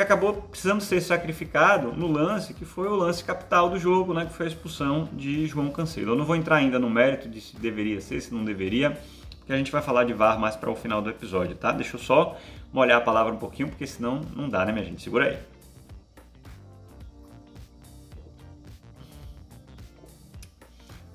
que 0.00 0.04
acabou 0.04 0.32
precisando 0.32 0.80
ser 0.80 0.98
sacrificado 1.02 1.92
no 1.92 2.10
lance, 2.10 2.54
que 2.54 2.64
foi 2.64 2.88
o 2.88 2.96
lance 2.96 3.22
capital 3.22 3.68
do 3.68 3.78
jogo, 3.78 4.14
né? 4.14 4.24
que 4.24 4.32
foi 4.32 4.46
a 4.46 4.48
expulsão 4.48 5.06
de 5.12 5.46
João 5.46 5.70
Cancelo. 5.70 6.12
Eu 6.12 6.16
não 6.16 6.24
vou 6.24 6.34
entrar 6.34 6.56
ainda 6.56 6.78
no 6.78 6.88
mérito 6.88 7.28
de 7.28 7.38
se 7.38 7.54
deveria 7.56 8.00
ser, 8.00 8.18
se 8.22 8.32
não 8.32 8.42
deveria, 8.42 8.98
porque 9.38 9.52
a 9.52 9.58
gente 9.58 9.70
vai 9.70 9.82
falar 9.82 10.04
de 10.04 10.14
VAR 10.14 10.40
mais 10.40 10.56
para 10.56 10.70
o 10.70 10.74
final 10.74 11.02
do 11.02 11.10
episódio, 11.10 11.54
tá? 11.54 11.70
Deixa 11.70 11.96
eu 11.96 12.00
só 12.00 12.38
molhar 12.72 12.96
a 12.96 13.00
palavra 13.02 13.34
um 13.34 13.36
pouquinho, 13.36 13.68
porque 13.68 13.86
senão 13.86 14.22
não 14.34 14.48
dá, 14.48 14.64
né, 14.64 14.72
minha 14.72 14.86
gente? 14.86 15.02
Segura 15.02 15.26
aí. 15.26 15.38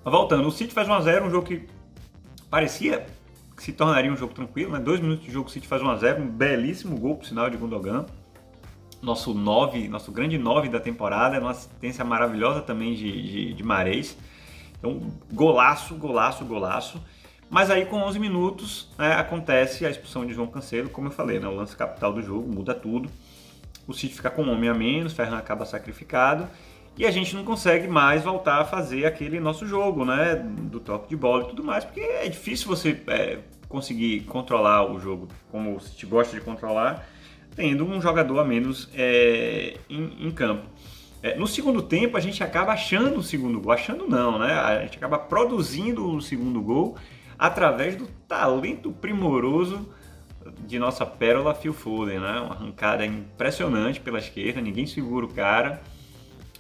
Voltando, 0.04 0.48
o 0.48 0.52
City 0.52 0.76
faz 0.76 0.88
1x0, 0.88 1.24
um 1.24 1.32
jogo 1.32 1.48
que 1.48 1.68
parecia 2.52 3.04
que 3.58 3.64
se 3.64 3.74
tornaria 3.74 4.12
um 4.12 4.18
jogo 4.18 4.36
tranquilo, 4.36 4.74
né? 4.74 4.80
Dois 4.80 5.00
minutos 5.00 5.26
de 5.26 5.32
jogo, 5.32 5.50
o 5.50 5.52
City 5.52 5.68
faz 5.68 5.82
1x0, 5.82 6.20
um 6.20 6.28
belíssimo 6.28 7.00
gol, 7.00 7.16
por 7.16 7.26
sinal, 7.26 7.50
de 7.50 7.58
Gundogan. 7.58 8.06
Nosso 9.06 9.34
9, 9.34 9.88
nosso 9.88 10.12
grande 10.12 10.38
9 10.38 10.68
da 10.68 10.80
temporada, 10.80 11.40
uma 11.40 11.52
assistência 11.52 12.04
maravilhosa 12.04 12.62
também 12.62 12.96
de, 12.96 13.22
de, 13.22 13.54
de 13.54 13.64
Mares. 13.64 14.18
Então, 14.80 15.00
golaço, 15.32 15.96
golaço, 15.96 16.44
golaço. 16.44 17.02
Mas 17.50 17.70
aí 17.70 17.86
com 17.86 17.98
11 17.98 18.20
minutos 18.20 18.90
né, 18.98 19.14
acontece 19.14 19.86
a 19.86 19.90
expulsão 19.90 20.26
de 20.26 20.34
João 20.34 20.48
Cancelo, 20.48 20.90
como 20.90 21.08
eu 21.08 21.12
falei, 21.12 21.40
né, 21.40 21.48
o 21.48 21.56
lance 21.56 21.76
capital 21.76 22.12
do 22.12 22.22
jogo, 22.22 22.52
muda 22.52 22.74
tudo. 22.74 23.10
O 23.88 23.94
City 23.94 24.16
fica 24.16 24.32
com 24.32 24.42
um 24.42 24.52
homem 24.52 24.70
a 24.70 24.74
menos, 24.74 25.14
Ferran 25.14 25.38
acaba 25.38 25.64
sacrificado 25.64 26.48
e 26.98 27.06
a 27.06 27.12
gente 27.12 27.36
não 27.36 27.44
consegue 27.44 27.88
mais 27.88 28.24
voltar 28.24 28.62
a 28.62 28.66
fazer 28.66 29.06
aquele 29.06 29.40
nosso 29.40 29.68
jogo, 29.68 30.06
né, 30.06 30.36
do 30.36 30.80
toque 30.80 31.10
de 31.10 31.16
bola 31.16 31.44
e 31.44 31.48
tudo 31.48 31.64
mais, 31.64 31.84
porque 31.84 32.00
é 32.00 32.28
difícil 32.28 32.68
você 32.68 33.00
é, 33.08 33.40
conseguir 33.68 34.22
controlar 34.22 34.90
o 34.90 35.00
jogo 35.00 35.28
como 35.52 35.76
o 35.76 35.80
City 35.80 36.06
gosta 36.06 36.36
de 36.36 36.42
controlar, 36.44 37.06
tendo 37.56 37.86
um 37.86 38.02
jogador 38.02 38.40
a 38.40 38.46
menos 38.46 38.90
é, 38.94 39.78
em, 39.90 40.28
em, 40.28 40.32
campo. 40.32 40.68
É, 41.24 41.36
no 41.36 41.48
segundo 41.48 41.82
tempo 41.82 42.18
a 42.18 42.20
gente 42.20 42.44
acaba 42.44 42.74
achando 42.74 43.18
o 43.20 43.24
segundo 43.24 43.60
gol, 43.60 43.72
achando 43.72 44.08
não, 44.08 44.38
né? 44.38 44.54
A 44.54 44.82
gente 44.82 44.98
acaba 44.98 45.18
produzindo 45.18 46.06
o 46.08 46.22
segundo 46.22 46.62
gol 46.62 46.98
através 47.40 47.96
do 47.96 48.08
talento 48.28 48.92
primoroso 48.92 49.90
de 50.68 50.78
nossa 50.78 51.06
pérola 51.06 51.56
Phil 51.56 51.74
Foden, 51.74 52.20
né? 52.20 52.40
Uma 52.40 52.56
arrancada 52.56 53.06
impressionante 53.06 54.00
pela 54.00 54.20
esquerda, 54.20 54.62
ninguém 54.62 54.86
segura 54.86 55.26
o 55.26 55.34
cara. 55.34 55.82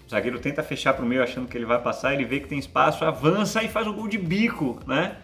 O 0.08 0.10
zagueiro 0.10 0.40
tenta 0.40 0.64
fechar 0.64 0.94
para 0.94 1.04
o 1.04 1.08
meio 1.08 1.24
achando 1.24 1.48
que 1.48 1.58
ele 1.58 1.66
vai 1.66 1.82
passar, 1.82 2.14
ele 2.14 2.25
vê 2.25 2.40
que 2.40 2.48
tem 2.48 2.60
espaço, 2.60 3.04
avança 3.04 3.64
e 3.64 3.68
faz 3.68 3.86
o 3.88 3.94
gol 3.94 4.08
de 4.08 4.18
bico, 4.18 4.80
né? 4.88 5.18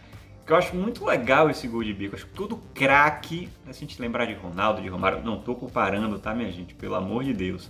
Que 0.46 0.52
eu 0.52 0.58
acho 0.58 0.76
muito 0.76 1.06
legal 1.06 1.50
esse 1.50 1.68
gol 1.68 1.84
de 1.84 1.94
bico. 1.94 2.16
Acho 2.16 2.26
que 2.26 2.34
todo 2.34 2.58
craque, 2.74 3.50
se 3.66 3.70
a 3.70 3.74
gente 3.74 4.02
lembrar 4.02 4.26
de 4.26 4.34
Ronaldo, 4.34 4.82
de 4.82 4.88
Romário, 4.88 5.22
não 5.24 5.38
estou 5.38 5.56
comparando, 5.56 6.18
tá, 6.20 6.34
minha 6.34 6.52
gente? 6.52 6.74
Pelo 6.74 6.96
amor 6.96 7.24
de 7.24 7.34
Deus. 7.34 7.70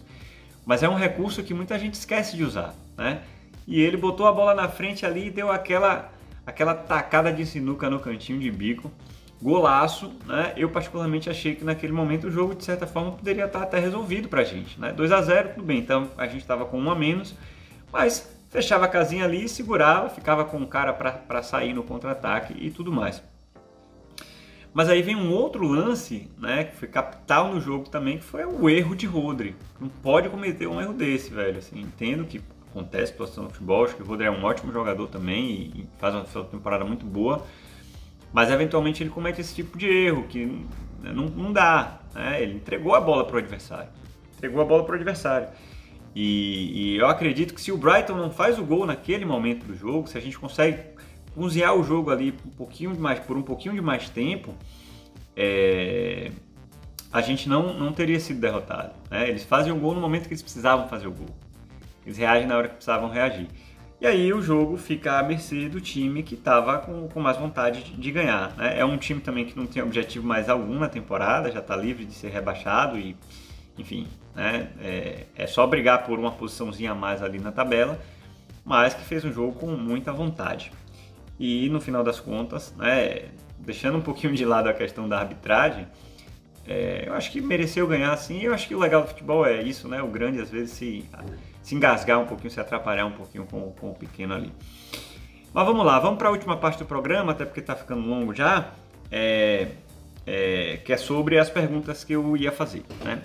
Mas 0.65 0.83
é 0.83 0.89
um 0.89 0.95
recurso 0.95 1.43
que 1.43 1.53
muita 1.53 1.77
gente 1.77 1.95
esquece 1.95 2.37
de 2.37 2.43
usar, 2.43 2.73
né? 2.97 3.23
E 3.67 3.79
ele 3.81 3.97
botou 3.97 4.27
a 4.27 4.31
bola 4.31 4.53
na 4.53 4.67
frente 4.67 5.05
ali 5.05 5.27
e 5.27 5.29
deu 5.29 5.51
aquela, 5.51 6.11
aquela 6.45 6.73
tacada 6.73 7.31
de 7.31 7.45
sinuca 7.45 7.89
no 7.89 7.99
cantinho 7.99 8.39
de 8.39 8.49
bico. 8.49 8.91
Golaço, 9.41 10.13
né? 10.25 10.53
Eu 10.55 10.69
particularmente 10.69 11.29
achei 11.29 11.55
que 11.55 11.63
naquele 11.63 11.91
momento 11.91 12.27
o 12.27 12.31
jogo, 12.31 12.53
de 12.53 12.63
certa 12.63 12.85
forma, 12.85 13.11
poderia 13.11 13.45
estar 13.45 13.63
até 13.63 13.79
resolvido 13.79 14.29
pra 14.29 14.43
gente, 14.43 14.79
né? 14.79 14.93
2 14.93 15.11
a 15.11 15.21
0 15.21 15.49
tudo 15.49 15.63
bem, 15.63 15.79
então 15.79 16.09
a 16.15 16.27
gente 16.27 16.41
estava 16.41 16.63
com 16.65 16.79
um 16.79 16.91
a 16.91 16.95
menos, 16.95 17.33
mas 17.91 18.29
fechava 18.51 18.85
a 18.85 18.87
casinha 18.89 19.23
ali, 19.23 19.47
segurava, 19.47 20.09
ficava 20.09 20.43
com 20.43 20.57
o 20.57 20.67
cara 20.67 20.91
para 20.93 21.41
sair 21.41 21.73
no 21.73 21.83
contra-ataque 21.83 22.53
e 22.59 22.69
tudo 22.69 22.91
mais. 22.91 23.23
Mas 24.73 24.89
aí 24.89 25.01
vem 25.01 25.15
um 25.15 25.31
outro 25.33 25.65
lance, 25.65 26.29
né, 26.37 26.65
que 26.65 26.75
foi 26.75 26.87
capital 26.87 27.53
no 27.53 27.59
jogo 27.59 27.89
também, 27.89 28.17
que 28.17 28.23
foi 28.23 28.45
o 28.45 28.69
erro 28.69 28.95
de 28.95 29.05
Rodri. 29.05 29.55
Não 29.79 29.87
pode 29.87 30.29
cometer 30.29 30.67
um 30.67 30.79
erro 30.79 30.93
desse, 30.93 31.29
velho. 31.33 31.57
Assim, 31.57 31.79
entendo 31.79 32.25
que 32.25 32.41
acontece 32.69 33.11
situação 33.11 33.45
no 33.45 33.49
futebol, 33.49 33.85
acho 33.85 33.95
que 33.95 34.01
o 34.01 34.05
Rodri 34.05 34.27
é 34.27 34.31
um 34.31 34.43
ótimo 34.43 34.71
jogador 34.71 35.07
também 35.07 35.71
e, 35.75 35.89
faz 35.97 36.13
uma 36.13 36.43
temporada 36.45 36.85
muito 36.85 37.05
boa, 37.05 37.45
mas 38.33 38.49
eventualmente 38.49 39.01
ele 39.01 39.09
comete 39.09 39.41
esse 39.41 39.55
tipo 39.55 39.77
de 39.77 39.87
erro 39.87 40.23
que 40.27 40.45
né, 41.01 41.11
não, 41.13 41.25
não 41.25 41.53
dá. 41.53 41.99
Né? 42.13 42.41
Ele 42.41 42.55
entregou 42.55 42.95
a 42.95 43.01
bola 43.01 43.25
para 43.25 43.35
o 43.35 43.39
adversário. 43.39 43.89
Entregou 44.35 44.61
a 44.61 44.65
bola 44.65 44.83
para 44.83 44.93
o 44.93 44.95
adversário. 44.95 45.47
E, 46.13 46.93
e, 46.93 46.97
eu 46.97 47.07
acredito 47.07 47.53
que 47.53 47.61
se 47.61 47.71
o 47.71 47.77
Brighton 47.77 48.15
não 48.15 48.29
faz 48.29 48.59
o 48.59 48.63
gol 48.63 48.85
naquele 48.85 49.23
momento 49.23 49.65
do 49.65 49.75
jogo, 49.75 50.07
se 50.07 50.17
a 50.17 50.21
gente 50.21 50.37
consegue 50.37 50.79
cozinhar 51.33 51.73
o 51.73 51.83
jogo 51.83 52.11
ali 52.11 52.33
um 52.45 52.49
pouquinho 52.49 52.99
mais, 52.99 53.19
por 53.19 53.37
um 53.37 53.41
pouquinho 53.41 53.73
de 53.73 53.81
mais 53.81 54.09
tempo, 54.09 54.53
é, 55.35 56.31
a 57.11 57.21
gente 57.21 57.47
não, 57.47 57.73
não 57.73 57.93
teria 57.93 58.19
sido 58.19 58.39
derrotado. 58.39 58.93
Né? 59.09 59.29
Eles 59.29 59.43
fazem 59.43 59.71
o 59.71 59.75
gol 59.77 59.93
no 59.93 60.01
momento 60.01 60.23
que 60.23 60.33
eles 60.33 60.41
precisavam 60.41 60.87
fazer 60.87 61.07
o 61.07 61.11
gol. 61.11 61.29
Eles 62.05 62.17
reagem 62.17 62.47
na 62.47 62.57
hora 62.57 62.67
que 62.67 62.75
precisavam 62.75 63.09
reagir. 63.09 63.47
E 64.01 64.07
aí 64.07 64.33
o 64.33 64.41
jogo 64.41 64.77
fica 64.77 65.19
à 65.19 65.23
mercê 65.23 65.69
do 65.69 65.79
time 65.79 66.23
que 66.23 66.33
estava 66.33 66.79
com, 66.79 67.07
com 67.07 67.19
mais 67.19 67.37
vontade 67.37 67.83
de, 67.83 67.95
de 67.95 68.11
ganhar. 68.11 68.55
Né? 68.57 68.79
É 68.79 68.83
um 68.83 68.97
time 68.97 69.21
também 69.21 69.45
que 69.45 69.55
não 69.55 69.67
tem 69.67 69.81
objetivo 69.83 70.25
mais 70.25 70.49
algum 70.49 70.79
na 70.79 70.89
temporada, 70.89 71.51
já 71.51 71.59
está 71.59 71.75
livre 71.75 72.03
de 72.03 72.13
ser 72.13 72.29
rebaixado 72.29 72.97
e, 72.97 73.15
enfim, 73.77 74.07
né? 74.35 74.69
é, 74.79 75.25
é 75.35 75.47
só 75.47 75.65
brigar 75.67 76.05
por 76.05 76.17
uma 76.19 76.31
posiçãozinha 76.31 76.91
a 76.91 76.95
mais 76.95 77.21
ali 77.21 77.39
na 77.39 77.51
tabela, 77.51 77.99
mas 78.63 78.93
que 78.93 79.03
fez 79.03 79.25
um 79.25 79.31
jogo 79.31 79.53
com 79.53 79.67
muita 79.67 80.11
vontade. 80.11 80.71
E 81.39 81.69
no 81.69 81.81
final 81.81 82.03
das 82.03 82.19
contas, 82.19 82.73
né, 82.77 83.29
deixando 83.57 83.97
um 83.97 84.01
pouquinho 84.01 84.33
de 84.35 84.45
lado 84.45 84.69
a 84.69 84.73
questão 84.73 85.09
da 85.09 85.19
arbitragem, 85.19 85.87
é, 86.67 87.05
eu 87.07 87.13
acho 87.13 87.31
que 87.31 87.41
mereceu 87.41 87.87
ganhar 87.87 88.15
sim. 88.17 88.41
Eu 88.41 88.53
acho 88.53 88.67
que 88.67 88.75
o 88.75 88.79
legal 88.79 89.01
do 89.01 89.07
futebol 89.07 89.45
é 89.45 89.61
isso, 89.61 89.87
né? 89.87 90.01
O 90.01 90.07
grande 90.07 90.39
às 90.39 90.49
vezes 90.49 90.71
se, 90.71 91.05
se 91.61 91.75
engasgar 91.75 92.19
um 92.19 92.25
pouquinho, 92.25 92.51
se 92.51 92.59
atrapalhar 92.59 93.05
um 93.05 93.11
pouquinho 93.11 93.45
com, 93.45 93.71
com 93.71 93.89
o 93.89 93.95
pequeno 93.95 94.35
ali. 94.35 94.53
Mas 95.53 95.65
vamos 95.65 95.85
lá, 95.85 95.99
vamos 95.99 96.17
para 96.17 96.29
a 96.29 96.31
última 96.31 96.55
parte 96.55 96.79
do 96.79 96.85
programa, 96.85 97.33
até 97.33 97.43
porque 97.43 97.59
está 97.59 97.75
ficando 97.75 98.07
longo 98.07 98.33
já, 98.33 98.71
é, 99.11 99.67
é, 100.25 100.77
que 100.77 100.93
é 100.93 100.97
sobre 100.97 101.37
as 101.37 101.49
perguntas 101.49 102.03
que 102.03 102.13
eu 102.13 102.37
ia 102.37 102.51
fazer. 102.51 102.83
Né? 103.03 103.21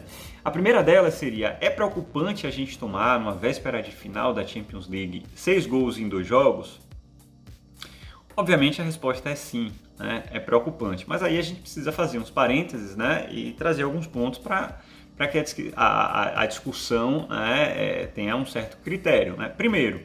A 0.46 0.50
primeira 0.52 0.80
delas 0.80 1.14
seria: 1.14 1.58
é 1.60 1.68
preocupante 1.68 2.46
a 2.46 2.50
gente 2.52 2.78
tomar, 2.78 3.18
numa 3.18 3.34
véspera 3.34 3.82
de 3.82 3.90
final 3.90 4.32
da 4.32 4.46
Champions 4.46 4.88
League, 4.88 5.24
seis 5.34 5.66
gols 5.66 5.98
em 5.98 6.08
dois 6.08 6.24
jogos? 6.24 6.78
Obviamente 8.36 8.80
a 8.80 8.84
resposta 8.84 9.28
é 9.28 9.34
sim, 9.34 9.72
né? 9.98 10.22
é 10.30 10.38
preocupante. 10.38 11.04
Mas 11.08 11.20
aí 11.20 11.36
a 11.36 11.42
gente 11.42 11.62
precisa 11.62 11.90
fazer 11.90 12.20
uns 12.20 12.30
parênteses 12.30 12.94
né? 12.94 13.26
e 13.28 13.54
trazer 13.54 13.82
alguns 13.82 14.06
pontos 14.06 14.38
para 14.38 15.26
que 15.26 15.72
a, 15.74 15.84
a, 15.84 16.42
a 16.42 16.46
discussão 16.46 17.26
né? 17.28 18.02
é, 18.02 18.06
tenha 18.06 18.36
um 18.36 18.46
certo 18.46 18.76
critério. 18.84 19.36
Né? 19.36 19.48
Primeiro, 19.48 20.04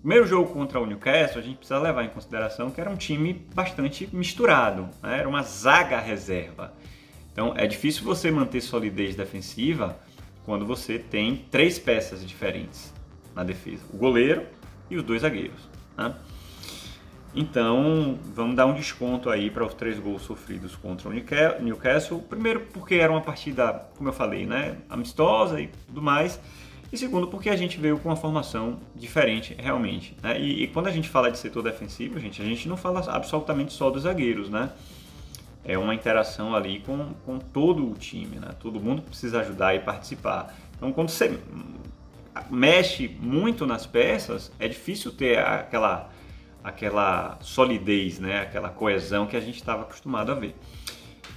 primeiro 0.00 0.26
jogo 0.26 0.50
contra 0.50 0.80
o 0.80 0.86
Newcastle, 0.86 1.42
a 1.42 1.44
gente 1.44 1.58
precisa 1.58 1.78
levar 1.78 2.04
em 2.04 2.08
consideração 2.08 2.70
que 2.70 2.80
era 2.80 2.88
um 2.88 2.96
time 2.96 3.46
bastante 3.54 4.08
misturado, 4.14 4.88
né? 5.02 5.18
era 5.18 5.28
uma 5.28 5.42
zaga 5.42 6.00
reserva. 6.00 6.72
Então 7.34 7.52
é 7.56 7.66
difícil 7.66 8.04
você 8.04 8.30
manter 8.30 8.60
solidez 8.60 9.14
defensiva 9.14 9.98
quando 10.46 10.64
você 10.64 10.98
tem 10.98 11.44
três 11.50 11.78
peças 11.78 12.24
diferentes 12.24 12.94
na 13.34 13.42
defesa: 13.44 13.82
o 13.92 13.96
goleiro 13.98 14.46
e 14.88 14.96
os 14.96 15.02
dois 15.02 15.22
zagueiros. 15.22 15.68
Né? 15.98 16.14
Então, 17.36 18.16
vamos 18.32 18.54
dar 18.54 18.64
um 18.64 18.74
desconto 18.74 19.28
aí 19.28 19.50
para 19.50 19.66
os 19.66 19.74
três 19.74 19.98
gols 19.98 20.22
sofridos 20.22 20.76
contra 20.76 21.08
o 21.08 21.12
Newcastle. 21.12 22.20
Primeiro, 22.20 22.60
porque 22.72 22.94
era 22.94 23.10
uma 23.10 23.20
partida, 23.20 23.88
como 23.96 24.08
eu 24.08 24.12
falei, 24.12 24.46
né, 24.46 24.76
amistosa 24.88 25.60
e 25.60 25.66
tudo 25.88 26.00
mais. 26.00 26.40
E 26.92 26.96
segundo, 26.96 27.26
porque 27.26 27.50
a 27.50 27.56
gente 27.56 27.76
veio 27.76 27.98
com 27.98 28.08
uma 28.08 28.14
formação 28.14 28.78
diferente, 28.94 29.52
realmente. 29.58 30.16
Né? 30.22 30.40
E, 30.40 30.62
e, 30.62 30.68
quando 30.68 30.86
a 30.86 30.92
gente 30.92 31.08
fala 31.08 31.28
de 31.28 31.36
setor 31.36 31.64
defensivo, 31.64 32.20
gente, 32.20 32.40
a 32.40 32.44
gente 32.44 32.68
não 32.68 32.76
fala 32.76 33.00
absolutamente 33.10 33.72
só 33.72 33.90
dos 33.90 34.04
zagueiros, 34.04 34.48
né? 34.48 34.70
É 35.64 35.78
uma 35.78 35.94
interação 35.94 36.54
ali 36.54 36.80
com, 36.80 37.14
com 37.24 37.38
todo 37.38 37.90
o 37.90 37.94
time, 37.94 38.36
né? 38.36 38.50
Todo 38.60 38.80
mundo 38.80 39.02
precisa 39.02 39.40
ajudar 39.40 39.74
e 39.74 39.80
participar. 39.80 40.54
Então, 40.76 40.92
quando 40.92 41.08
você 41.08 41.38
mexe 42.50 43.08
muito 43.20 43.66
nas 43.66 43.86
peças, 43.86 44.52
é 44.58 44.68
difícil 44.68 45.12
ter 45.12 45.38
aquela 45.38 46.10
aquela 46.64 47.36
solidez, 47.42 48.18
né? 48.18 48.40
aquela 48.40 48.70
coesão 48.70 49.26
que 49.26 49.36
a 49.36 49.40
gente 49.40 49.56
estava 49.56 49.82
acostumado 49.82 50.32
a 50.32 50.34
ver. 50.34 50.56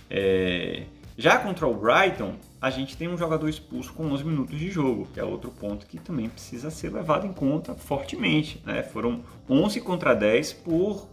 É... 0.10 0.86
Já 1.17 1.38
contra 1.38 1.67
o 1.67 1.74
Brighton, 1.74 2.36
a 2.62 2.69
gente 2.69 2.96
tem 2.96 3.10
um 3.10 3.17
jogador 3.17 3.50
expulso 3.50 3.91
com 3.91 4.05
11 4.05 4.24
minutos 4.24 4.57
de 4.57 4.69
jogo, 4.69 5.07
que 5.13 5.19
é 5.19 5.24
outro 5.24 5.51
ponto 5.51 5.86
que 5.86 5.98
também 6.00 6.29
precisa 6.29 6.69
ser 6.69 6.93
levado 6.93 7.25
em 7.25 7.34
conta 7.34 7.75
fortemente. 7.75 8.62
Né? 8.65 8.84
Foram 8.84 9.22
11 9.50 9.81
contra 9.81 10.13
10 10.13 10.53
por 10.53 11.10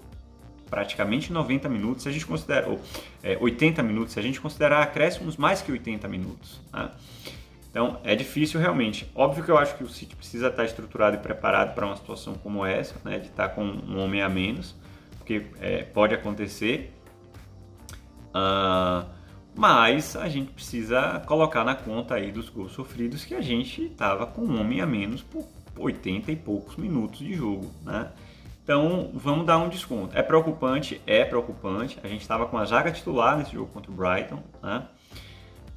praticamente 0.68 1.32
90 1.32 1.68
minutos, 1.68 2.02
se 2.02 2.08
a 2.08 2.12
gente 2.12 2.26
considera, 2.26 2.68
ou, 2.68 2.80
é, 3.22 3.36
80 3.40 3.82
minutos, 3.82 4.14
se 4.14 4.20
a 4.20 4.22
gente 4.22 4.40
considerar 4.40 4.82
acréscimos 4.82 5.36
mais 5.36 5.62
que 5.62 5.70
80 5.70 6.08
minutos. 6.08 6.60
Né? 6.72 6.90
Então 7.70 7.98
é 8.04 8.14
difícil 8.14 8.60
realmente. 8.60 9.10
Óbvio 9.14 9.44
que 9.44 9.50
eu 9.50 9.58
acho 9.58 9.76
que 9.76 9.82
o 9.82 9.88
City 9.88 10.14
precisa 10.14 10.48
estar 10.48 10.64
estruturado 10.64 11.16
e 11.16 11.18
preparado 11.18 11.74
para 11.74 11.84
uma 11.84 11.96
situação 11.96 12.34
como 12.34 12.64
essa, 12.64 12.94
né, 13.04 13.18
de 13.18 13.26
estar 13.26 13.48
com 13.48 13.64
um 13.64 13.98
homem 13.98 14.22
a 14.22 14.28
menos, 14.28 14.76
porque 15.18 15.46
é, 15.60 15.82
pode 15.82 16.14
acontecer. 16.14 16.94
Uh, 18.28 19.08
mas 19.56 20.16
a 20.16 20.28
gente 20.28 20.50
precisa 20.50 21.20
colocar 21.26 21.64
na 21.64 21.74
conta 21.74 22.14
aí 22.14 22.32
dos 22.32 22.48
gols 22.48 22.72
sofridos 22.72 23.24
que 23.24 23.34
a 23.34 23.40
gente 23.40 23.84
estava 23.84 24.26
com 24.26 24.42
um 24.42 24.60
homem 24.60 24.80
a 24.80 24.86
menos 24.86 25.22
por 25.22 25.44
80 25.76 26.32
e 26.32 26.36
poucos 26.36 26.76
minutos 26.76 27.20
de 27.20 27.34
jogo, 27.34 27.70
né? 27.84 28.10
Então 28.64 29.10
vamos 29.12 29.46
dar 29.46 29.58
um 29.58 29.68
desconto. 29.68 30.16
É 30.16 30.22
preocupante, 30.22 31.00
é 31.06 31.22
preocupante. 31.22 32.00
A 32.02 32.08
gente 32.08 32.22
estava 32.22 32.46
com 32.46 32.56
a 32.56 32.64
zaga 32.64 32.90
titular 32.90 33.36
nesse 33.36 33.52
jogo 33.52 33.70
contra 33.70 33.92
o 33.92 33.94
Brighton, 33.94 34.42
né? 34.62 34.88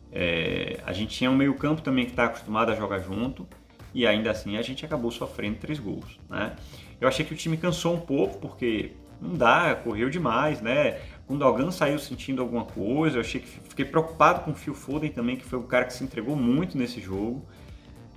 É, 0.09 0.79
a 0.85 0.93
gente 0.93 1.15
tinha 1.15 1.29
um 1.29 1.35
meio 1.35 1.53
campo 1.55 1.81
também 1.81 2.05
que 2.05 2.11
está 2.11 2.23
acostumado 2.25 2.71
a 2.71 2.75
jogar 2.75 2.99
junto 2.99 3.45
e 3.93 4.07
ainda 4.07 4.31
assim 4.31 4.57
a 4.57 4.61
gente 4.61 4.85
acabou 4.85 5.11
sofrendo 5.11 5.57
três 5.57 5.79
gols. 5.79 6.17
Né? 6.29 6.55
Eu 6.99 7.09
achei 7.09 7.25
que 7.25 7.33
o 7.33 7.37
time 7.37 7.57
cansou 7.57 7.93
um 7.93 7.99
pouco 7.99 8.37
porque 8.37 8.93
não 9.21 9.35
dá, 9.35 9.75
correu 9.75 10.09
demais, 10.09 10.61
né? 10.61 10.99
O 11.27 11.35
Dogan 11.35 11.71
saiu 11.71 11.99
sentindo 11.99 12.41
alguma 12.41 12.63
coisa, 12.63 13.17
eu 13.17 13.21
achei 13.21 13.41
que 13.41 13.47
fiquei 13.47 13.83
preocupado 13.83 14.41
com 14.41 14.51
o 14.51 14.55
Phil 14.55 14.73
Foden 14.73 15.11
também, 15.11 15.35
que 15.35 15.43
foi 15.43 15.59
o 15.59 15.63
cara 15.63 15.85
que 15.85 15.93
se 15.93 16.03
entregou 16.03 16.35
muito 16.35 16.77
nesse 16.77 17.01
jogo. 17.01 17.45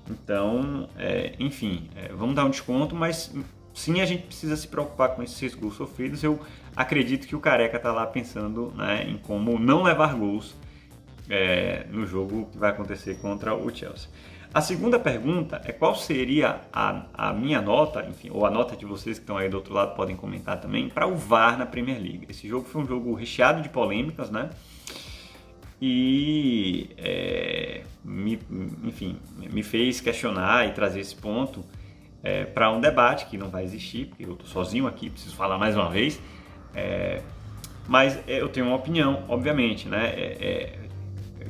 Então, 0.09 0.89
é, 0.97 1.35
enfim, 1.41 1.89
é, 1.97 2.13
vamos 2.13 2.35
dar 2.35 2.45
um 2.45 2.51
desconto, 2.51 2.95
mas 2.95 3.35
sim 3.75 4.01
a 4.01 4.07
gente 4.07 4.25
precisa 4.25 4.57
se 4.57 4.67
preocupar 4.69 5.11
com 5.11 5.23
esses 5.23 5.55
gols 5.55 5.75
sofridos. 5.77 6.23
Eu 6.23 6.41
acredito 6.75 7.27
que 7.27 7.37
o 7.37 7.41
Careca 7.41 7.77
está 7.77 7.93
lá 7.93 8.07
pensando 8.07 8.73
né, 8.77 9.07
em 9.09 9.19
como 9.19 9.59
não 9.59 9.83
levar 9.83 10.15
gols 10.15 10.57
é, 11.29 11.87
no 11.91 12.07
jogo 12.07 12.49
que 12.51 12.59
vai 12.59 12.71
acontecer 12.71 13.19
contra 13.21 13.55
o 13.55 13.75
Chelsea. 13.75 14.09
A 14.53 14.61
segunda 14.61 14.99
pergunta 14.99 15.63
é 15.65 15.71
qual 15.71 15.95
seria 15.95 16.61
a, 16.73 17.05
a 17.15 17.33
minha 17.33 17.63
nota, 17.63 18.05
enfim, 18.09 18.31
ou 18.33 18.45
a 18.45 18.51
nota 18.51 18.75
de 18.75 18.85
vocês 18.85 19.17
que 19.17 19.23
estão 19.23 19.37
aí 19.37 19.49
do 19.49 19.57
outro 19.57 19.73
lado 19.73 19.95
podem 19.95 20.17
comentar 20.17 20.61
também, 20.61 20.89
para 20.89 21.07
o 21.07 21.15
VAR 21.15 21.57
na 21.57 21.65
Premier 21.65 22.01
League. 22.01 22.27
Esse 22.29 22.49
jogo 22.49 22.67
foi 22.67 22.83
um 22.83 22.87
jogo 22.87 23.15
recheado 23.15 23.63
de 23.63 23.69
polêmicas, 23.69 24.29
né? 24.29 24.51
E, 25.81 26.91
é, 26.99 27.83
me, 28.05 28.41
enfim, 28.83 29.17
me 29.39 29.63
fez 29.63 30.01
questionar 30.01 30.67
e 30.67 30.73
trazer 30.73 30.99
esse 30.99 31.15
ponto 31.15 31.65
é, 32.23 32.45
para 32.45 32.71
um 32.71 32.81
debate 32.81 33.27
que 33.27 33.37
não 33.37 33.49
vai 33.49 33.65
existir, 33.65 34.07
porque 34.07 34.25
eu 34.25 34.33
estou 34.33 34.47
sozinho 34.47 34.87
aqui, 34.87 35.11
preciso 35.11 35.35
falar 35.35 35.59
mais 35.59 35.75
uma 35.77 35.89
vez. 35.89 36.21
É, 36.75 37.23
mas 37.89 38.19
é, 38.29 38.41
eu 38.41 38.49
tenho 38.49 38.67
uma 38.67 38.77
opinião, 38.77 39.25
obviamente, 39.29 39.89
né? 39.89 40.07
É, 40.15 40.37
é, 40.41 40.81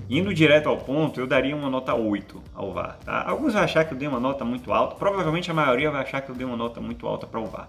Indo 0.08 0.34
direto 0.34 0.68
ao 0.68 0.76
ponto, 0.76 1.20
eu 1.20 1.26
daria 1.26 1.54
uma 1.54 1.70
nota 1.70 1.94
8 1.94 2.42
ao 2.52 2.72
VAR. 2.72 2.98
Tá? 3.04 3.28
Alguns 3.28 3.52
vão 3.52 3.62
achar 3.62 3.84
que 3.84 3.94
eu 3.94 3.98
dei 3.98 4.08
uma 4.08 4.18
nota 4.18 4.44
muito 4.44 4.72
alta, 4.72 4.96
provavelmente 4.96 5.48
a 5.52 5.54
maioria 5.54 5.88
vai 5.88 6.02
achar 6.02 6.20
que 6.20 6.28
eu 6.28 6.34
dei 6.34 6.44
uma 6.44 6.56
nota 6.56 6.80
muito 6.80 7.06
alta 7.06 7.28
para 7.28 7.38
o 7.38 7.46
VAR. 7.46 7.68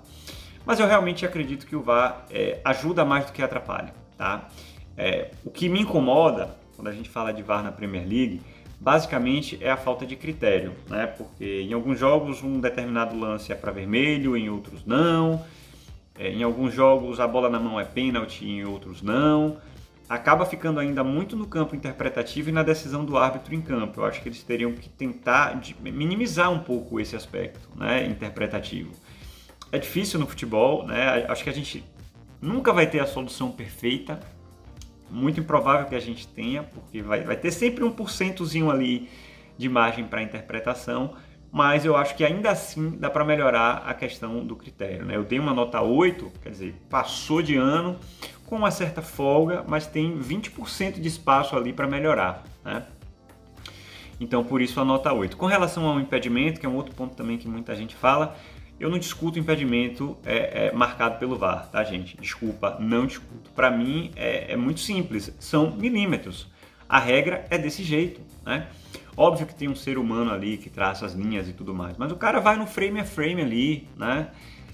mas 0.65 0.79
eu 0.79 0.87
realmente 0.87 1.23
acredito 1.23 1.67
que 1.67 1.75
o 1.75 1.83
VAR 1.83 2.25
é, 2.31 2.59
ajuda 2.65 3.05
mais 3.05 3.25
do 3.25 3.31
que 3.31 3.43
atrapalha. 3.43 3.93
Tá? 4.17 4.47
O 5.45 5.51
que 5.51 5.69
me 5.69 5.81
incomoda 5.81 6.57
quando 6.75 6.87
a 6.87 6.91
gente 6.93 7.09
fala 7.09 7.31
de 7.31 7.43
VAR 7.43 7.63
na 7.63 7.71
Premier 7.71 8.07
League, 8.07 8.41
basicamente 8.81 9.59
é 9.61 9.69
a 9.69 9.77
falta 9.77 10.05
de 10.05 10.15
critério, 10.15 10.73
né? 10.89 11.05
porque 11.05 11.61
em 11.61 11.71
alguns 11.71 11.99
jogos 11.99 12.41
um 12.41 12.59
determinado 12.59 13.17
lance 13.17 13.51
é 13.51 13.55
para 13.55 13.71
vermelho, 13.71 14.35
em 14.35 14.49
outros 14.49 14.83
não, 14.85 15.45
é, 16.17 16.29
em 16.29 16.41
alguns 16.41 16.73
jogos 16.73 17.19
a 17.19 17.27
bola 17.27 17.47
na 17.47 17.59
mão 17.59 17.79
é 17.79 17.85
pênalti, 17.85 18.43
em 18.43 18.65
outros 18.65 19.01
não 19.01 19.57
acaba 20.11 20.45
ficando 20.45 20.77
ainda 20.77 21.05
muito 21.05 21.37
no 21.37 21.47
campo 21.47 21.73
interpretativo 21.73 22.49
e 22.49 22.51
na 22.51 22.63
decisão 22.63 23.05
do 23.05 23.17
árbitro 23.17 23.55
em 23.55 23.61
campo. 23.61 24.01
Eu 24.01 24.05
acho 24.05 24.21
que 24.21 24.27
eles 24.27 24.43
teriam 24.43 24.73
que 24.73 24.89
tentar 24.89 25.57
minimizar 25.79 26.51
um 26.51 26.59
pouco 26.59 26.99
esse 26.99 27.15
aspecto 27.15 27.69
né, 27.77 28.05
interpretativo. 28.07 28.91
É 29.71 29.79
difícil 29.79 30.19
no 30.19 30.27
futebol, 30.27 30.85
né? 30.85 31.25
acho 31.29 31.45
que 31.45 31.49
a 31.49 31.53
gente 31.53 31.81
nunca 32.41 32.73
vai 32.73 32.87
ter 32.87 32.99
a 32.99 33.07
solução 33.07 33.53
perfeita, 33.53 34.19
muito 35.11 35.39
improvável 35.39 35.85
que 35.87 35.95
a 35.95 35.99
gente 35.99 36.27
tenha, 36.27 36.63
porque 36.63 37.01
vai, 37.01 37.21
vai 37.21 37.35
ter 37.35 37.51
sempre 37.51 37.83
um 37.83 37.91
porcentozinho 37.91 38.71
ali 38.71 39.09
de 39.57 39.67
margem 39.67 40.05
para 40.05 40.23
interpretação, 40.23 41.13
mas 41.51 41.83
eu 41.83 41.97
acho 41.97 42.15
que 42.15 42.23
ainda 42.23 42.49
assim 42.49 42.91
dá 42.97 43.09
para 43.09 43.25
melhorar 43.25 43.83
a 43.85 43.93
questão 43.93 44.45
do 44.45 44.55
critério. 44.55 45.05
Né? 45.05 45.17
Eu 45.17 45.23
dei 45.23 45.37
uma 45.37 45.53
nota 45.53 45.81
8, 45.81 46.31
quer 46.41 46.49
dizer, 46.49 46.75
passou 46.89 47.41
de 47.41 47.57
ano, 47.57 47.99
com 48.45 48.55
uma 48.55 48.71
certa 48.71 49.01
folga, 49.01 49.63
mas 49.67 49.85
tem 49.85 50.17
20% 50.17 50.99
de 50.99 51.07
espaço 51.07 51.55
ali 51.55 51.73
para 51.73 51.87
melhorar. 51.87 52.43
Né? 52.63 52.83
Então, 54.19 54.43
por 54.43 54.61
isso 54.61 54.79
a 54.79 54.85
nota 54.85 55.11
8. 55.11 55.35
Com 55.35 55.45
relação 55.45 55.85
ao 55.85 55.99
impedimento, 55.99 56.59
que 56.59 56.65
é 56.65 56.69
um 56.69 56.75
outro 56.75 56.95
ponto 56.95 57.15
também 57.15 57.37
que 57.37 57.47
muita 57.47 57.75
gente 57.75 57.95
fala, 57.95 58.35
eu 58.81 58.89
não 58.89 58.97
discuto 58.97 59.37
impedimento 59.37 60.17
é, 60.25 60.67
é, 60.67 60.71
marcado 60.71 61.19
pelo 61.19 61.37
VAR, 61.37 61.69
tá, 61.69 61.83
gente? 61.83 62.17
Desculpa, 62.17 62.77
não 62.79 63.05
discuto. 63.05 63.51
Para 63.51 63.69
mim 63.69 64.11
é, 64.15 64.53
é, 64.53 64.57
muito 64.57 64.79
simples, 64.79 65.33
são 65.39 65.71
milímetros. 65.71 66.47
A 66.89 66.99
regra 66.99 67.45
é 67.49 67.57
desse 67.57 67.83
jeito, 67.83 68.19
né? 68.45 68.67
Óbvio 69.15 69.45
que 69.45 69.53
tem 69.53 69.69
um 69.69 69.75
ser 69.75 69.97
humano 69.97 70.31
ali 70.31 70.57
que 70.57 70.69
traça 70.69 71.05
as 71.05 71.13
linhas 71.13 71.47
e 71.47 71.53
tudo 71.53 71.73
mais, 71.73 71.95
mas 71.97 72.11
o 72.11 72.15
cara 72.15 72.39
vai 72.39 72.57
no 72.57 72.65
frame 72.65 72.99
a 72.99 73.05
frame 73.05 73.41
ali, 73.41 73.87
né? 73.95 74.29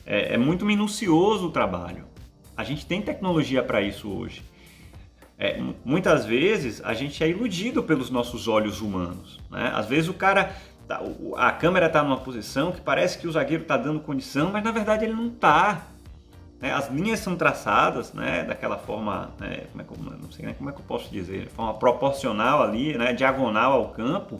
É, 0.05 0.35
é 0.35 0.37
muito 0.37 0.65
minucioso 0.65 1.47
o 1.47 1.51
trabalho. 1.51 2.05
A 2.55 2.63
gente 2.63 2.85
tem 2.85 3.01
tecnologia 3.01 3.61
para 3.61 3.81
isso 3.81 4.09
hoje. 4.09 4.41
É, 5.37 5.61
muitas 5.85 6.25
vezes 6.25 6.81
a 6.83 6.95
gente 6.95 7.23
é 7.23 7.29
iludido 7.29 7.83
pelos 7.83 8.09
nossos 8.09 8.47
olhos 8.47 8.81
humanos. 8.81 9.39
Né? 9.51 9.71
Às 9.75 9.87
vezes 9.87 10.09
o 10.09 10.13
cara, 10.13 10.55
tá, 10.87 11.01
a 11.35 11.51
câmera 11.51 11.87
está 11.87 12.03
numa 12.03 12.17
posição 12.17 12.71
que 12.71 12.81
parece 12.81 13.17
que 13.17 13.27
o 13.27 13.31
zagueiro 13.31 13.63
está 13.63 13.77
dando 13.77 13.99
condição, 13.99 14.51
mas 14.51 14.63
na 14.63 14.71
verdade 14.71 15.05
ele 15.05 15.13
não 15.13 15.27
está. 15.27 15.87
Né? 16.59 16.73
As 16.73 16.89
linhas 16.89 17.19
são 17.19 17.35
traçadas 17.35 18.13
né, 18.13 18.43
daquela 18.43 18.77
forma, 18.77 19.31
né, 19.39 19.65
como 19.71 19.81
é 19.81 19.85
que, 19.85 20.21
não 20.23 20.31
sei 20.31 20.53
como 20.53 20.69
é 20.69 20.73
que 20.73 20.79
eu 20.79 20.85
posso 20.85 21.11
dizer, 21.11 21.45
de 21.45 21.49
forma 21.49 21.73
proporcional 21.75 22.63
ali, 22.63 22.97
né, 22.97 23.13
diagonal 23.13 23.73
ao 23.73 23.89
campo. 23.89 24.39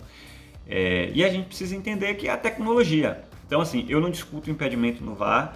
É, 0.68 1.12
e 1.14 1.24
a 1.24 1.30
gente 1.30 1.46
precisa 1.46 1.76
entender 1.76 2.16
que 2.16 2.28
é 2.28 2.32
a 2.32 2.38
tecnologia. 2.38 3.24
Então, 3.46 3.62
assim, 3.62 3.86
eu 3.88 4.02
não 4.02 4.10
discuto 4.10 4.50
impedimento 4.50 5.04
no 5.04 5.16
VAR 5.16 5.54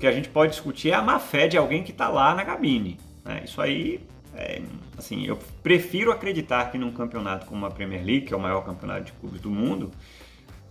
que 0.00 0.06
a 0.06 0.12
gente 0.12 0.30
pode 0.30 0.52
discutir 0.52 0.90
é 0.90 0.94
a 0.94 1.02
má 1.02 1.18
fé 1.18 1.46
de 1.46 1.58
alguém 1.58 1.82
que 1.84 1.92
está 1.92 2.08
lá 2.08 2.34
na 2.34 2.44
cabine. 2.44 2.98
Né? 3.22 3.42
Isso 3.44 3.60
aí, 3.60 4.00
é, 4.34 4.62
assim, 4.96 5.26
eu 5.26 5.38
prefiro 5.62 6.12
acreditar 6.12 6.70
que 6.70 6.78
num 6.78 6.92
campeonato 6.92 7.46
como 7.46 7.66
a 7.66 7.70
Premier 7.70 8.04
League, 8.04 8.26
que 8.26 8.34
é 8.34 8.36
o 8.36 8.40
maior 8.40 8.64
campeonato 8.64 9.04
de 9.04 9.12
clubes 9.12 9.40
do 9.40 9.50
mundo, 9.50 9.90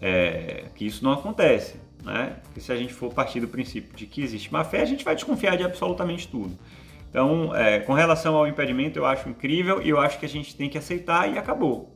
é, 0.01 0.65
que 0.75 0.85
isso 0.85 1.03
não 1.03 1.13
acontece. 1.13 1.79
Né? 2.03 2.37
Porque 2.43 2.61
se 2.61 2.71
a 2.71 2.75
gente 2.75 2.93
for 2.93 3.13
partir 3.13 3.41
do 3.41 3.47
princípio 3.47 3.95
de 3.95 4.05
que 4.05 4.21
existe 4.21 4.51
má 4.51 4.63
fé, 4.63 4.81
a 4.81 4.85
gente 4.85 5.03
vai 5.03 5.15
desconfiar 5.15 5.57
de 5.57 5.63
absolutamente 5.63 6.27
tudo. 6.27 6.57
Então, 7.09 7.55
é, 7.55 7.79
com 7.79 7.93
relação 7.93 8.35
ao 8.35 8.47
impedimento, 8.47 8.97
eu 8.99 9.05
acho 9.05 9.27
incrível 9.27 9.81
e 9.81 9.89
eu 9.89 9.99
acho 9.99 10.19
que 10.19 10.25
a 10.25 10.29
gente 10.29 10.55
tem 10.55 10.69
que 10.69 10.77
aceitar 10.77 11.31
e 11.31 11.37
acabou. 11.37 11.95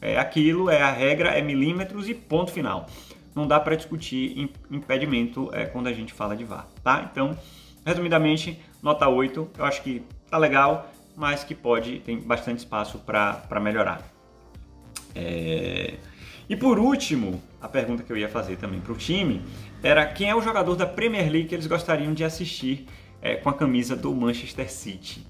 É 0.00 0.18
aquilo, 0.18 0.68
é 0.68 0.82
a 0.82 0.90
regra, 0.90 1.30
é 1.30 1.40
milímetros 1.40 2.08
e 2.08 2.14
ponto 2.14 2.50
final 2.50 2.86
não 3.34 3.46
dá 3.46 3.58
para 3.58 3.74
discutir 3.74 4.48
impedimento 4.70 5.50
é, 5.52 5.66
quando 5.66 5.88
a 5.88 5.92
gente 5.92 6.12
fala 6.12 6.36
de 6.36 6.44
VAR, 6.44 6.68
tá? 6.82 7.08
Então, 7.10 7.36
resumidamente, 7.84 8.60
nota 8.82 9.08
8, 9.08 9.50
eu 9.58 9.64
acho 9.64 9.82
que 9.82 10.02
tá 10.30 10.38
legal, 10.38 10.90
mas 11.16 11.44
que 11.44 11.54
pode, 11.54 12.00
tem 12.00 12.18
bastante 12.18 12.58
espaço 12.58 12.98
para 12.98 13.60
melhorar. 13.60 14.02
É... 15.14 15.94
E 16.48 16.56
por 16.56 16.78
último, 16.78 17.42
a 17.60 17.68
pergunta 17.68 18.02
que 18.02 18.12
eu 18.12 18.16
ia 18.16 18.28
fazer 18.28 18.56
também 18.56 18.80
para 18.80 18.92
o 18.92 18.96
time 18.96 19.42
era 19.82 20.04
quem 20.06 20.28
é 20.28 20.34
o 20.34 20.42
jogador 20.42 20.76
da 20.76 20.86
Premier 20.86 21.30
League 21.30 21.48
que 21.48 21.54
eles 21.54 21.66
gostariam 21.66 22.12
de 22.12 22.24
assistir 22.24 22.86
é, 23.22 23.36
com 23.36 23.48
a 23.48 23.54
camisa 23.54 23.96
do 23.96 24.14
Manchester 24.14 24.70
City. 24.70 25.26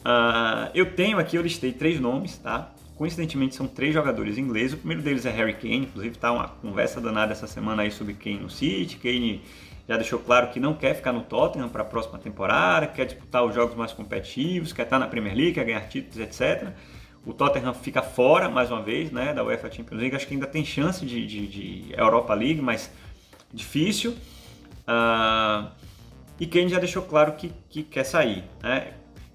Uh, 0.00 0.70
eu 0.74 0.94
tenho 0.94 1.18
aqui, 1.18 1.36
eu 1.36 1.42
listei 1.42 1.72
três 1.72 2.00
nomes, 2.00 2.38
tá? 2.38 2.72
Coincidentemente, 2.96 3.54
são 3.54 3.66
três 3.66 3.94
jogadores 3.94 4.36
ingleses. 4.36 4.74
O 4.74 4.78
primeiro 4.78 5.02
deles 5.02 5.24
é 5.24 5.30
Harry 5.30 5.54
Kane, 5.54 5.78
inclusive 5.78 6.14
está 6.14 6.32
uma 6.32 6.48
conversa 6.48 7.00
danada 7.00 7.32
essa 7.32 7.46
semana 7.46 7.82
aí 7.82 7.90
sobre 7.90 8.14
Kane 8.14 8.40
no 8.40 8.50
City. 8.50 8.96
Kane 8.96 9.42
já 9.90 9.96
deixou 9.96 10.20
claro 10.20 10.50
que 10.50 10.60
não 10.60 10.72
quer 10.72 10.94
ficar 10.94 11.12
no 11.12 11.22
Tottenham 11.22 11.68
para 11.68 11.82
a 11.82 11.84
próxima 11.84 12.16
temporada, 12.16 12.86
quer 12.86 13.06
disputar 13.06 13.44
os 13.44 13.52
jogos 13.52 13.74
mais 13.74 13.92
competitivos, 13.92 14.72
quer 14.72 14.84
estar 14.84 15.00
na 15.00 15.08
Premier 15.08 15.34
League, 15.34 15.54
quer 15.54 15.64
ganhar 15.64 15.80
títulos, 15.88 16.16
etc. 16.20 16.68
O 17.26 17.34
Tottenham 17.34 17.74
fica 17.74 18.00
fora, 18.00 18.48
mais 18.48 18.70
uma 18.70 18.80
vez, 18.80 19.10
né, 19.10 19.34
da 19.34 19.42
UEFA 19.42 19.68
Champions 19.68 19.98
League. 20.00 20.14
Acho 20.14 20.28
que 20.28 20.34
ainda 20.34 20.46
tem 20.46 20.64
chance 20.64 21.04
de, 21.04 21.26
de, 21.26 21.46
de 21.48 21.92
Europa 21.96 22.32
League, 22.34 22.62
mas 22.62 22.88
difícil. 23.52 24.12
Uh, 24.86 25.68
e 26.38 26.46
Kane 26.46 26.68
já 26.68 26.78
deixou 26.78 27.02
claro 27.02 27.32
que, 27.32 27.52
que 27.68 27.82
quer 27.82 28.04
sair. 28.04 28.44
Né? 28.62 28.92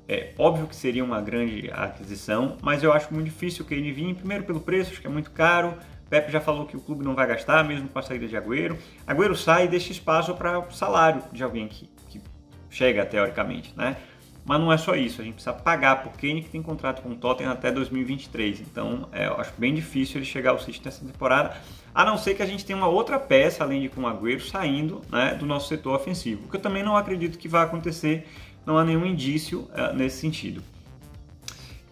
É 0.07 0.31
óbvio 0.37 0.67
que 0.67 0.75
seria 0.77 1.03
uma 1.03 1.19
grande 1.19 1.69
aquisição, 1.73 2.55
mas 2.61 2.81
eu 2.81 2.93
acho 2.93 3.13
muito 3.13 3.25
difícil 3.25 3.65
que 3.65 3.73
ele 3.73 3.91
vir, 3.91 4.15
primeiro 4.15 4.45
pelo 4.45 4.61
preço, 4.61 4.91
acho 4.91 5.01
que 5.01 5.07
é 5.07 5.09
muito 5.09 5.31
caro. 5.31 5.77
Pepe 6.09 6.31
já 6.31 6.39
falou 6.39 6.65
que 6.65 6.77
o 6.77 6.79
clube 6.79 7.03
não 7.03 7.15
vai 7.15 7.27
gastar, 7.27 7.63
mesmo 7.63 7.89
com 7.89 7.97
a 7.97 8.01
saída 8.01 8.27
de 8.27 8.37
Agüero. 8.37 8.77
Agüero 9.05 9.35
sai 9.35 9.65
e 9.65 9.67
deixa 9.67 9.91
espaço 9.91 10.33
para 10.35 10.59
o 10.59 10.71
salário 10.71 11.21
de 11.31 11.43
alguém 11.43 11.67
que, 11.67 11.89
que 12.09 12.21
chega, 12.69 13.05
teoricamente, 13.05 13.73
né? 13.75 13.97
Mas 14.45 14.59
não 14.59 14.71
é 14.71 14.77
só 14.77 14.95
isso, 14.95 15.21
a 15.21 15.23
gente 15.23 15.33
precisa 15.33 15.53
pagar 15.53 16.03
por 16.03 16.11
Kane 16.13 16.43
que 16.43 16.49
tem 16.49 16.61
contrato 16.61 17.01
com 17.01 17.09
o 17.09 17.15
Tottenham 17.15 17.51
até 17.51 17.71
2023. 17.71 18.61
Então 18.61 19.09
é, 19.11 19.25
eu 19.25 19.39
acho 19.39 19.51
bem 19.57 19.73
difícil 19.73 20.17
ele 20.17 20.25
chegar 20.25 20.51
ao 20.51 20.59
City 20.59 20.81
nessa 20.85 21.03
temporada, 21.03 21.57
a 21.93 22.05
não 22.05 22.15
ser 22.15 22.35
que 22.35 22.43
a 22.43 22.45
gente 22.45 22.63
tenha 22.63 22.77
uma 22.77 22.87
outra 22.87 23.17
peça, 23.17 23.63
além 23.63 23.81
de 23.81 23.89
com 23.89 24.01
o 24.01 24.07
Agüero, 24.07 24.41
saindo 24.41 25.01
né, 25.11 25.33
do 25.33 25.47
nosso 25.47 25.67
setor 25.67 25.95
ofensivo. 25.95 26.45
O 26.45 26.49
que 26.49 26.57
eu 26.57 26.61
também 26.61 26.83
não 26.83 26.95
acredito 26.95 27.39
que 27.39 27.47
vai 27.47 27.63
acontecer 27.63 28.27
não 28.65 28.77
há 28.77 28.83
nenhum 28.83 29.05
indício 29.05 29.61
uh, 29.61 29.95
nesse 29.95 30.17
sentido. 30.17 30.61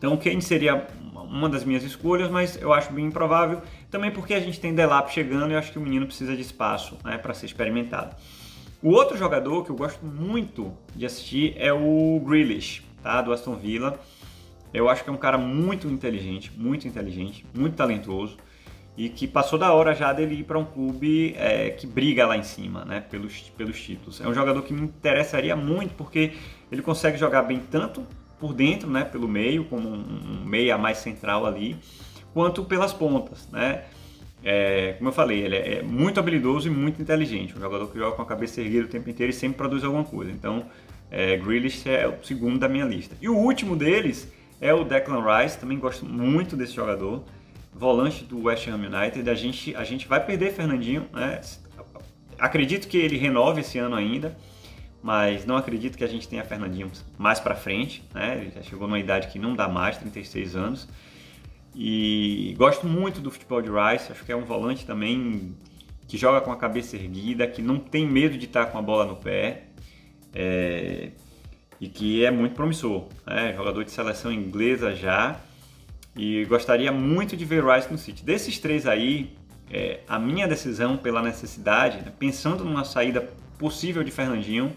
Então, 0.04 0.18
Kane 0.18 0.42
seria 0.42 0.86
uma 1.14 1.48
das 1.48 1.64
minhas 1.64 1.82
escolhas, 1.82 2.30
mas 2.30 2.62
eu 2.62 2.74
acho 2.74 2.92
bem 2.92 3.06
improvável, 3.06 3.62
também 3.90 4.12
porque 4.12 4.34
a 4.34 4.40
gente 4.42 4.60
tem 4.60 4.76
Delap 4.76 5.10
chegando 5.10 5.52
e 5.52 5.54
eu 5.54 5.58
acho 5.58 5.72
que 5.72 5.80
o 5.80 5.82
menino 5.82 6.06
precisa 6.06 6.36
de 6.36 6.42
espaço 6.42 6.98
né, 7.06 7.18
para 7.18 7.34
ser 7.34 7.46
experimentado. 7.46 8.14
O 8.82 8.90
outro 8.90 9.18
jogador 9.18 9.64
que 9.64 9.70
eu 9.70 9.78
gosto 9.78 10.06
muito 10.06 10.74
de 10.94 11.06
assistir 11.06 11.56
é 11.58 11.72
o 11.72 12.22
Grealish, 12.22 12.84
tá, 13.02 13.22
do 13.22 13.32
Aston 13.32 13.56
Villa. 13.56 13.98
Eu 14.74 14.90
acho 14.90 15.06
que 15.06 15.10
é 15.10 15.14
um 15.14 15.18
cara 15.18 15.38
muito 15.38 15.88
inteligente, 15.88 16.52
muito 16.54 16.86
inteligente, 16.86 17.46
muito 17.56 17.78
talentoso 17.78 18.36
e 18.98 19.08
que 19.08 19.26
passou 19.26 19.58
da 19.58 19.72
hora 19.72 19.96
já 19.96 20.12
dele 20.12 20.36
ir 20.36 20.44
para 20.44 20.60
um 20.60 20.66
clube 20.66 21.34
é, 21.38 21.70
que 21.70 21.88
briga 21.88 22.28
lá 22.28 22.36
em 22.36 22.44
cima, 22.44 22.84
né, 22.84 23.00
pelos, 23.00 23.40
pelos 23.56 23.82
títulos. 23.82 24.20
É 24.20 24.28
um 24.28 24.34
jogador 24.34 24.62
que 24.64 24.74
me 24.74 24.82
interessaria 24.82 25.56
muito 25.56 25.96
porque 25.96 26.34
ele 26.70 26.82
consegue 26.82 27.18
jogar 27.18 27.44
bem 27.44 27.62
tanto 27.72 28.06
por 28.44 28.54
dentro, 28.54 28.90
né, 28.92 29.06
pelo 29.06 29.26
meio, 29.26 29.64
como 29.64 29.88
um, 29.88 30.44
meia 30.44 30.78
mais 30.78 30.98
central 30.98 31.46
ali, 31.46 31.78
quanto 32.34 32.66
pelas 32.66 32.92
pontas, 32.92 33.48
né. 33.50 33.86
É, 34.44 34.96
como 34.98 35.08
eu 35.08 35.14
falei, 35.14 35.40
ele 35.40 35.56
é, 35.56 35.76
é 35.76 35.82
muito 35.82 36.20
habilidoso 36.20 36.68
e 36.68 36.70
muito 36.70 37.02
inteligente. 37.02 37.58
Um 37.58 37.62
jogador 37.62 37.88
que 37.90 37.98
joga 37.98 38.14
com 38.18 38.22
a 38.22 38.26
cabeça 38.26 38.60
erguida 38.60 38.84
o 38.84 38.90
tempo 38.90 39.10
inteiro 39.10 39.30
e 39.32 39.34
sempre 39.34 39.56
produz 39.56 39.82
alguma 39.86 40.04
coisa. 40.04 40.30
Então, 40.30 40.66
é, 41.10 41.38
Grealish 41.38 41.88
é 41.88 42.06
o 42.06 42.22
segundo 42.22 42.60
da 42.60 42.68
minha 42.68 42.84
lista. 42.84 43.16
E 43.22 43.30
o 43.30 43.38
último 43.38 43.78
deles 43.78 44.30
é 44.60 44.74
o 44.74 44.84
Declan 44.84 45.24
Rice. 45.24 45.58
Também 45.58 45.80
gosto 45.80 46.06
muito 46.06 46.58
desse 46.58 46.74
jogador 46.74 47.24
volante 47.74 48.26
do 48.26 48.44
West 48.44 48.68
Ham 48.68 48.82
United. 48.86 49.30
A 49.30 49.36
gente, 49.36 49.74
a 49.74 49.86
gente 49.86 50.06
vai 50.06 50.22
perder 50.22 50.52
Fernandinho, 50.52 51.08
né? 51.14 51.40
Acredito 52.38 52.90
que 52.90 52.98
ele 52.98 53.16
renove 53.16 53.62
esse 53.62 53.80
ano 53.80 53.96
ainda, 53.96 54.36
mas 55.04 55.46
não 55.46 55.58
acredito 55.58 55.98
que 55.98 56.04
a 56.04 56.08
gente 56.08 56.30
tenha 56.30 56.46
Fernandinho 56.46 56.90
mais 57.18 57.38
para 57.38 57.54
frente, 57.56 58.02
né? 58.14 58.38
Ele 58.40 58.52
já 58.56 58.62
chegou 58.62 58.88
numa 58.88 58.98
idade 58.98 59.28
que 59.28 59.38
não 59.38 59.54
dá 59.54 59.68
mais, 59.68 59.98
36 59.98 60.56
anos. 60.56 60.88
E 61.76 62.56
gosto 62.58 62.88
muito 62.88 63.20
do 63.20 63.30
futebol 63.30 63.62
de 63.62 63.70
Rice, 63.70 64.12
acho 64.12 64.24
que 64.24 64.32
é 64.32 64.36
um 64.36 64.46
volante 64.46 64.86
também 64.86 65.58
que 66.08 66.18
joga 66.18 66.40
com 66.40 66.54
a 66.54 66.56
cabeça 66.56 66.96
erguida, 66.96 67.46
que 67.46 67.62
não 67.62 67.78
tem 67.80 68.08
medo 68.08 68.38
de 68.38 68.46
estar 68.46 68.68
com 68.68 68.78
a 68.78 68.82
bola 68.82 69.06
no 69.06 69.18
pé. 69.18 69.64
É... 70.34 71.12
e 71.82 71.88
que 71.88 72.24
é 72.26 72.32
muito 72.32 72.56
promissor, 72.56 73.08
né? 73.28 73.54
jogador 73.56 73.84
de 73.84 73.92
seleção 73.92 74.32
inglesa 74.32 74.96
já, 74.96 75.40
e 76.16 76.46
gostaria 76.46 76.92
muito 76.92 77.36
de 77.36 77.44
ver 77.44 77.64
Rice 77.64 77.92
no 77.92 77.98
City. 77.98 78.24
Desses 78.24 78.58
três 78.58 78.88
aí, 78.88 79.36
é, 79.70 80.00
a 80.08 80.18
minha 80.18 80.48
decisão 80.48 80.96
pela 80.96 81.22
necessidade, 81.22 81.98
né, 81.98 82.14
pensando 82.18 82.64
numa 82.64 82.84
saída 82.84 83.30
possível 83.60 84.04
de 84.04 84.12
Fernandinho 84.12 84.74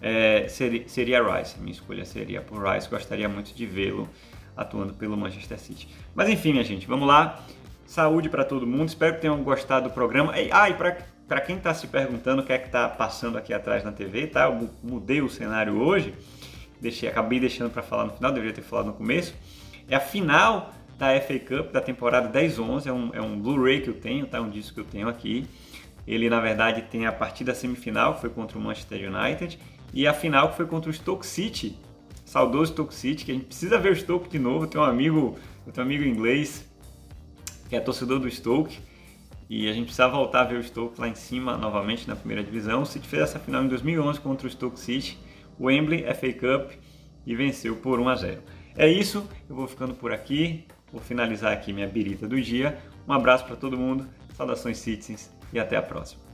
é, 0.00 0.46
seria, 0.48 0.88
seria 0.88 1.22
Rice. 1.22 1.58
Minha 1.58 1.72
escolha 1.72 2.04
seria 2.04 2.40
por 2.40 2.62
Rice. 2.64 2.88
Gostaria 2.88 3.28
muito 3.28 3.54
de 3.54 3.66
vê-lo 3.66 4.08
atuando 4.56 4.94
pelo 4.94 5.16
Manchester 5.16 5.58
City. 5.58 5.88
Mas 6.14 6.28
enfim, 6.28 6.52
minha 6.52 6.64
gente, 6.64 6.86
vamos 6.86 7.06
lá. 7.06 7.40
Saúde 7.86 8.28
para 8.28 8.44
todo 8.44 8.66
mundo. 8.66 8.88
Espero 8.88 9.14
que 9.14 9.20
tenham 9.20 9.42
gostado 9.42 9.88
do 9.88 9.94
programa. 9.94 10.32
Ah, 10.52 10.68
e 10.68 10.74
para 10.74 11.40
quem 11.40 11.56
está 11.56 11.72
se 11.72 11.86
perguntando 11.86 12.42
o 12.42 12.44
que 12.44 12.52
é 12.52 12.58
que 12.58 12.66
está 12.66 12.88
passando 12.88 13.38
aqui 13.38 13.52
atrás 13.52 13.84
na 13.84 13.92
TV, 13.92 14.26
tá? 14.26 14.44
Eu 14.44 14.70
mudei 14.82 15.22
o 15.22 15.28
cenário 15.28 15.80
hoje. 15.80 16.14
Deixei, 16.80 17.08
acabei 17.08 17.40
deixando 17.40 17.70
para 17.70 17.82
falar 17.82 18.04
no 18.04 18.12
final, 18.12 18.30
deveria 18.30 18.54
ter 18.54 18.62
falado 18.62 18.86
no 18.86 18.92
começo. 18.92 19.34
É 19.88 19.96
a 19.96 20.00
final 20.00 20.72
da 20.98 21.18
FA 21.20 21.38
Cup 21.38 21.72
da 21.72 21.80
temporada 21.80 22.28
10-11. 22.28 22.86
É 22.86 22.92
um, 22.92 23.10
é 23.14 23.22
um 23.22 23.38
Blu-ray 23.38 23.80
que 23.80 23.88
eu 23.88 23.94
tenho, 23.94 24.26
tá? 24.26 24.40
Um 24.40 24.50
disco 24.50 24.74
que 24.74 24.80
eu 24.80 24.84
tenho 24.84 25.08
aqui. 25.08 25.46
Ele, 26.06 26.28
na 26.30 26.40
verdade, 26.40 26.82
tem 26.82 27.06
a 27.06 27.12
partida 27.12 27.54
semifinal, 27.54 28.14
que 28.14 28.22
foi 28.22 28.30
contra 28.30 28.58
o 28.58 28.60
Manchester 28.60 29.12
United, 29.12 29.58
e 29.92 30.06
a 30.06 30.12
final, 30.12 30.50
que 30.50 30.56
foi 30.56 30.66
contra 30.66 30.90
o 30.90 30.94
Stoke 30.94 31.26
City. 31.26 31.76
Saudoso 32.24 32.72
Stoke 32.72 32.94
City, 32.94 33.24
que 33.24 33.32
a 33.32 33.34
gente 33.34 33.46
precisa 33.46 33.78
ver 33.78 33.92
o 33.92 33.96
Stoke 33.96 34.28
de 34.28 34.38
novo. 34.38 34.66
Tenho 34.66 34.84
um 34.84 34.86
amigo, 34.86 35.38
eu 35.66 35.72
tenho 35.72 35.86
um 35.86 35.90
amigo 35.90 36.04
inglês 36.04 36.66
que 37.68 37.76
é 37.76 37.80
torcedor 37.80 38.18
do 38.18 38.30
Stoke, 38.30 38.78
e 39.50 39.68
a 39.68 39.72
gente 39.72 39.86
precisa 39.86 40.08
voltar 40.08 40.42
a 40.42 40.44
ver 40.44 40.58
o 40.58 40.62
Stoke 40.62 41.00
lá 41.00 41.08
em 41.08 41.14
cima 41.14 41.56
novamente 41.56 42.08
na 42.08 42.16
primeira 42.16 42.42
divisão. 42.42 42.82
O 42.82 42.86
City 42.86 43.06
fez 43.06 43.22
essa 43.22 43.38
final 43.38 43.62
em 43.64 43.68
2011 43.68 44.20
contra 44.20 44.46
o 44.46 44.50
Stoke 44.50 44.78
City, 44.78 45.18
Wembley 45.60 46.04
FA 46.14 46.32
Cup, 46.32 46.72
e 47.26 47.34
venceu 47.34 47.76
por 47.76 48.00
1 48.00 48.08
a 48.08 48.14
0. 48.14 48.42
É 48.76 48.88
isso, 48.88 49.28
eu 49.48 49.56
vou 49.56 49.66
ficando 49.66 49.94
por 49.94 50.12
aqui. 50.12 50.64
Vou 50.92 51.00
finalizar 51.00 51.52
aqui 51.52 51.72
minha 51.72 51.86
birita 51.86 52.26
do 52.26 52.40
dia. 52.40 52.78
Um 53.06 53.12
abraço 53.12 53.44
para 53.44 53.56
todo 53.56 53.76
mundo, 53.76 54.08
saudações 54.34 54.78
Citizens 54.78 55.30
e 55.52 55.58
até 55.58 55.76
a 55.76 55.82
próxima. 55.82 56.27